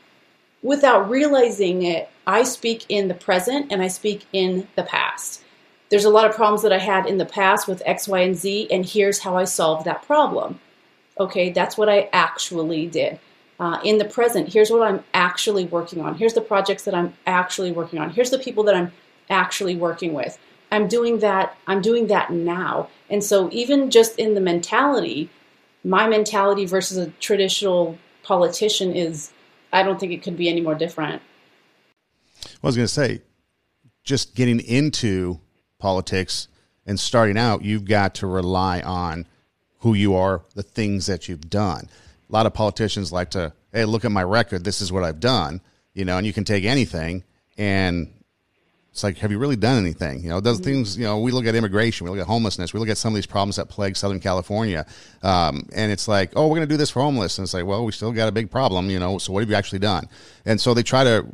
[0.64, 5.44] without realizing it, I speak in the present and I speak in the past.
[5.90, 8.36] There's a lot of problems that I had in the past with X, Y, and
[8.36, 10.60] Z, and here's how I solved that problem.
[11.20, 13.20] Okay, that's what I actually did.
[13.60, 16.16] Uh, in the present, here's what I'm actually working on.
[16.16, 18.10] Here's the projects that I'm actually working on.
[18.10, 18.92] Here's the people that I'm
[19.30, 20.40] actually working with.
[20.72, 21.56] I'm doing that.
[21.68, 22.90] I'm doing that now.
[23.12, 25.30] And so, even just in the mentality,
[25.84, 29.32] my mentality versus a traditional politician is,
[29.74, 31.22] I don't think it could be any more different.
[32.46, 33.22] I was going to say,
[34.04, 35.40] just getting into
[35.80, 36.48] politics
[36.86, 39.26] and starting out, you've got to rely on
[39.80, 41.90] who you are, the things that you've done.
[42.30, 44.64] A lot of politicians like to, hey, look at my record.
[44.64, 45.60] This is what I've done,
[45.94, 47.24] you know, and you can take anything
[47.58, 48.14] and
[48.94, 50.22] it's like, have you really done anything?
[50.22, 50.66] You know, those mm-hmm.
[50.66, 53.12] things, you know, we look at immigration, we look at homelessness, we look at some
[53.12, 54.86] of these problems that plague Southern California.
[55.24, 57.40] Um, and it's like, oh, we're going to do this for homeless.
[57.40, 59.50] And it's like, well, we still got a big problem, you know, so what have
[59.50, 60.08] you actually done?
[60.46, 61.26] And so they try to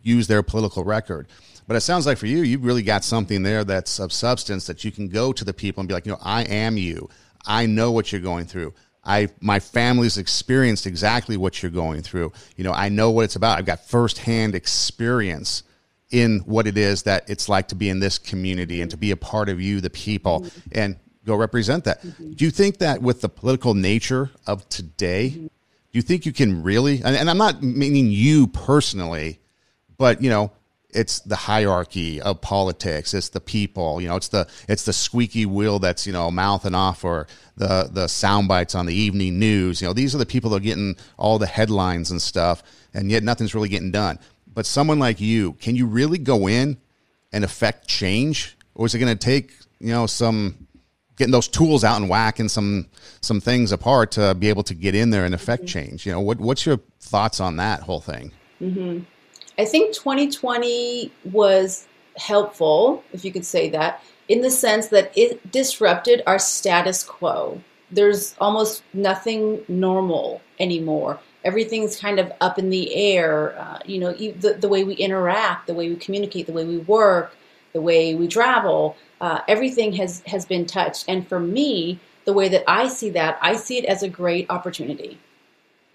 [0.00, 1.26] use their political record.
[1.66, 4.84] But it sounds like for you, you've really got something there that's of substance that
[4.84, 7.08] you can go to the people and be like, you know, I am you.
[7.44, 8.74] I know what you're going through.
[9.04, 12.32] I my family's experienced exactly what you're going through.
[12.56, 13.58] You know, I know what it's about.
[13.58, 15.64] I've got firsthand experience
[16.12, 19.10] in what it is that it's like to be in this community and to be
[19.10, 20.68] a part of you, the people, mm-hmm.
[20.72, 22.02] and go represent that.
[22.02, 22.32] Mm-hmm.
[22.32, 25.46] Do you think that with the political nature of today, mm-hmm.
[25.46, 25.50] do
[25.92, 27.02] you think you can really?
[27.02, 29.40] And, and I'm not meaning you personally,
[29.96, 30.52] but you know,
[30.90, 33.14] it's the hierarchy of politics.
[33.14, 36.74] It's the people, you know, it's the it's the squeaky wheel that's you know mouthing
[36.74, 39.80] off or the the sound bites on the evening news.
[39.80, 43.10] You know, these are the people that are getting all the headlines and stuff, and
[43.10, 44.18] yet nothing's really getting done.
[44.54, 46.78] But someone like you, can you really go in
[47.32, 50.66] and affect change, or is it going to take you know some
[51.16, 52.86] getting those tools out and whacking some
[53.20, 55.88] some things apart to be able to get in there and affect mm-hmm.
[55.88, 56.06] change?
[56.06, 58.32] You know, what what's your thoughts on that whole thing?
[58.60, 59.00] Mm-hmm.
[59.58, 61.86] I think 2020 was
[62.16, 67.60] helpful, if you could say that, in the sense that it disrupted our status quo.
[67.90, 71.20] There's almost nothing normal anymore.
[71.44, 73.58] Everything's kind of up in the air.
[73.58, 76.78] Uh, you know, the, the way we interact, the way we communicate, the way we
[76.78, 77.34] work,
[77.72, 81.04] the way we travel, uh, everything has, has been touched.
[81.08, 84.46] And for me, the way that I see that, I see it as a great
[84.50, 85.18] opportunity.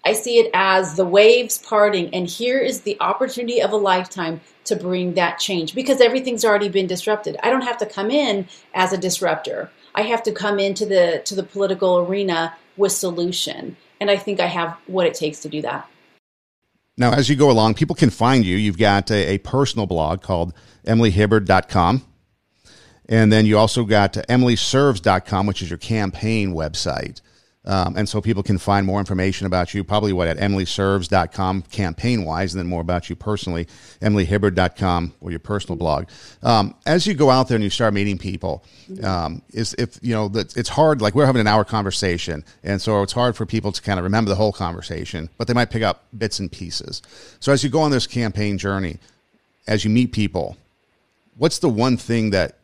[0.04, 4.40] I see it as the waves parting, and here is the opportunity of a lifetime
[4.64, 7.36] to bring that change because everything's already been disrupted.
[7.42, 9.70] I don't have to come in as a disruptor.
[9.94, 14.40] I have to come into the to the political arena with solution, and I think
[14.40, 15.88] I have what it takes to do that.
[16.96, 18.56] Now, as you go along, people can find you.
[18.56, 20.52] You've got a, a personal blog called
[20.84, 22.04] emilyhibbard.com.
[23.08, 27.20] And then you also got emilyserves.com, which is your campaign website.
[27.68, 32.24] Um, and so people can find more information about you, probably what at emilyserves.com campaign
[32.24, 33.68] wise, and then more about you personally,
[34.00, 36.06] emilyhibbard.com or your personal blog.
[36.42, 38.64] Um, as you go out there and you start meeting people,
[39.04, 42.80] um, is if you know that it's hard, like we're having an hour conversation, and
[42.80, 45.70] so it's hard for people to kind of remember the whole conversation, but they might
[45.70, 47.02] pick up bits and pieces.
[47.38, 48.98] So as you go on this campaign journey,
[49.66, 50.56] as you meet people,
[51.36, 52.57] what's the one thing that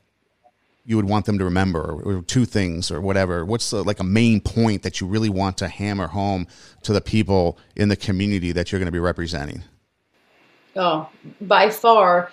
[0.85, 3.45] you would want them to remember or, two things or whatever.
[3.45, 6.47] What's the, like a main point that you really want to hammer home
[6.82, 9.62] to the people in the community that you're going to be representing?
[10.76, 11.09] Oh
[11.41, 12.30] by far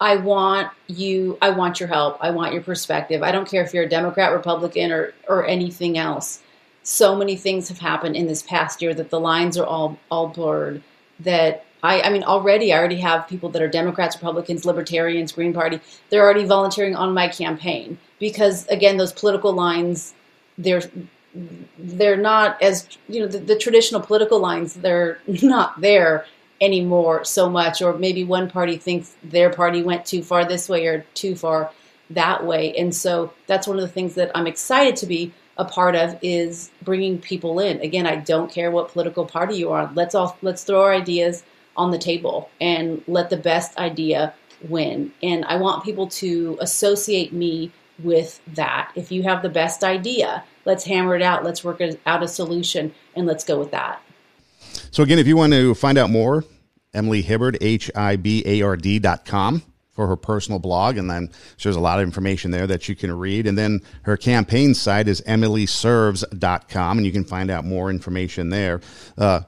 [0.00, 2.18] i want you i want your help.
[2.20, 3.22] I want your perspective.
[3.22, 6.42] I don't care if you're a democrat republican or or anything else.
[6.82, 10.28] So many things have happened in this past year that the lines are all all
[10.28, 10.82] blurred
[11.20, 15.52] that I, I mean, already I already have people that are Democrats, Republicans, Libertarians, Green
[15.52, 15.80] Party.
[16.08, 20.14] They're already volunteering on my campaign because, again, those political lines,
[20.56, 20.82] they're
[21.78, 24.72] they're not as you know the, the traditional political lines.
[24.72, 26.24] They're not there
[26.58, 30.86] anymore so much, or maybe one party thinks their party went too far this way
[30.86, 31.70] or too far
[32.08, 35.66] that way, and so that's one of the things that I'm excited to be a
[35.66, 37.80] part of is bringing people in.
[37.80, 39.90] Again, I don't care what political party you are.
[39.94, 41.44] Let's all let's throw our ideas
[41.76, 44.34] on the table and let the best idea
[44.68, 45.12] win.
[45.22, 47.72] And I want people to associate me
[48.02, 48.90] with that.
[48.94, 51.44] If you have the best idea, let's hammer it out.
[51.44, 54.02] Let's work out a solution and let's go with that.
[54.90, 56.44] So again, if you want to find out more,
[56.92, 59.62] Emily Hibbard, H I B A R D dot com
[59.92, 60.96] for her personal blog.
[60.96, 61.30] And then
[61.62, 63.46] there's a lot of information there that you can read.
[63.46, 68.80] And then her campaign site is emilyserves.com, and you can find out more information there.
[69.16, 69.42] Uh,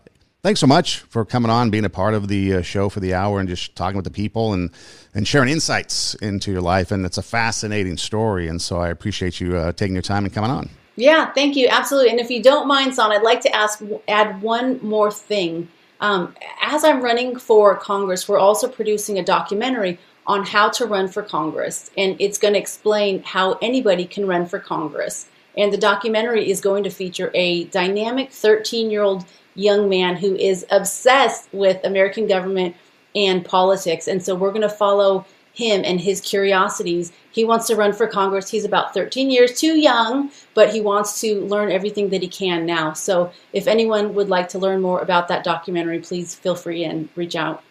[0.47, 3.12] thanks so much for coming on, being a part of the uh, show for the
[3.12, 4.70] hour, and just talking with the people and
[5.12, 6.92] and sharing insights into your life.
[6.92, 10.32] And it's a fascinating story, and so I appreciate you uh, taking your time and
[10.32, 10.70] coming on.
[10.94, 12.11] Yeah, thank you, absolutely.
[12.11, 15.68] And if you don't mind, Son, I'd like to ask add one more thing.
[16.01, 21.09] Um, as I'm running for Congress, we're also producing a documentary on how to run
[21.09, 25.26] for Congress, and it's going to explain how anybody can run for Congress.
[25.57, 29.24] And the documentary is going to feature a dynamic 13 year old
[29.57, 32.77] young man who is obsessed with American government
[33.15, 34.07] and politics.
[34.07, 35.27] And so we're going to follow
[35.57, 37.13] him and his curiosities.
[37.31, 38.51] He wants to run for Congress.
[38.51, 42.67] He's about 13 years too young, but he wants to learn everything that he can
[42.67, 42.93] now.
[42.93, 47.09] So if anyone would like to learn more about that documentary, please feel free and
[47.17, 47.63] reach out.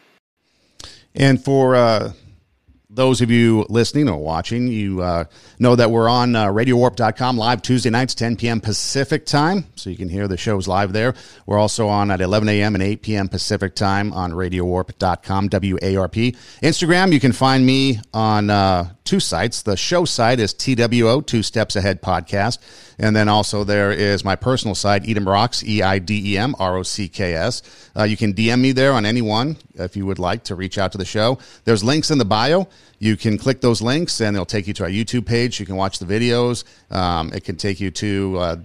[1.13, 2.13] And for uh,
[2.95, 5.25] those of you listening or watching, you uh,
[5.59, 8.61] know that we're on uh, RadioWarp.com live Tuesday nights, 10 p.m.
[8.61, 11.13] Pacific time, so you can hear the shows live there.
[11.45, 12.75] We're also on at 11 a.m.
[12.75, 13.27] and 8 p.m.
[13.27, 16.31] Pacific time on RadioWarp.com, W-A-R-P.
[16.63, 19.61] Instagram, you can find me on uh, two sites.
[19.61, 22.59] The show site is TWO, Two Steps Ahead Podcast.
[22.97, 26.55] And then also there is my personal site, Eidem Rocks, E I D E M
[26.59, 27.61] R O C K S.
[27.95, 30.91] Uh, you can DM me there on anyone if you would like to reach out
[30.93, 31.37] to the show.
[31.65, 32.67] There's links in the bio.
[32.99, 35.59] You can click those links and they'll take you to our YouTube page.
[35.59, 36.63] You can watch the videos.
[36.89, 38.55] Um, it can take you to uh,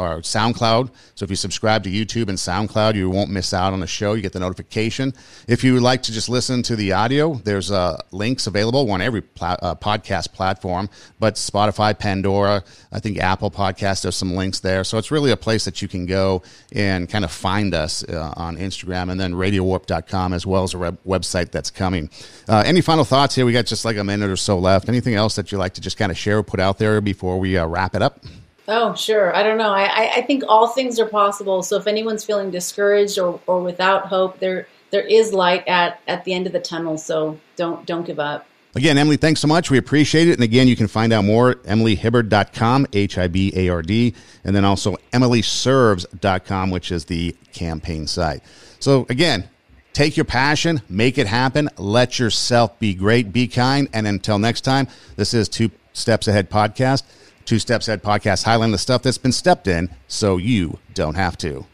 [0.00, 0.90] or SoundCloud.
[1.14, 4.14] So if you subscribe to YouTube and SoundCloud, you won't miss out on the show.
[4.14, 5.12] You get the notification.
[5.46, 9.02] If you would like to just listen to the audio, there's uh, links available on
[9.02, 10.88] every pla- uh, podcast platform,
[11.18, 14.84] but Spotify, Pandora, I think Apple Podcast, there's some links there.
[14.84, 16.42] So it's really a place that you can go
[16.72, 20.78] and kind of find us uh, on Instagram and then radiowarp.com as well as a
[20.78, 22.08] web- website that's coming.
[22.48, 23.44] Uh, any final thoughts here?
[23.44, 24.88] We got just like a minute or so left.
[24.88, 27.38] Anything else that you like to just kind of share or put out there before
[27.38, 28.24] we uh, wrap it up?
[28.72, 29.34] Oh, sure.
[29.34, 29.72] I don't know.
[29.72, 31.60] I, I think all things are possible.
[31.64, 36.24] So if anyone's feeling discouraged or, or without hope, there there is light at, at
[36.24, 36.96] the end of the tunnel.
[36.96, 38.46] So don't don't give up.
[38.76, 39.72] Again, Emily, thanks so much.
[39.72, 40.34] We appreciate it.
[40.34, 44.14] And again, you can find out more at emilyhibbard.com, H I B A R D,
[44.44, 48.42] and then also emilyserves.com, which is the campaign site.
[48.78, 49.50] So again,
[49.92, 53.88] take your passion, make it happen, let yourself be great, be kind.
[53.92, 57.02] And until next time, this is Two Steps Ahead Podcast.
[57.50, 61.36] Two Steps Ahead podcast highlighting the stuff that's been stepped in so you don't have
[61.38, 61.66] to.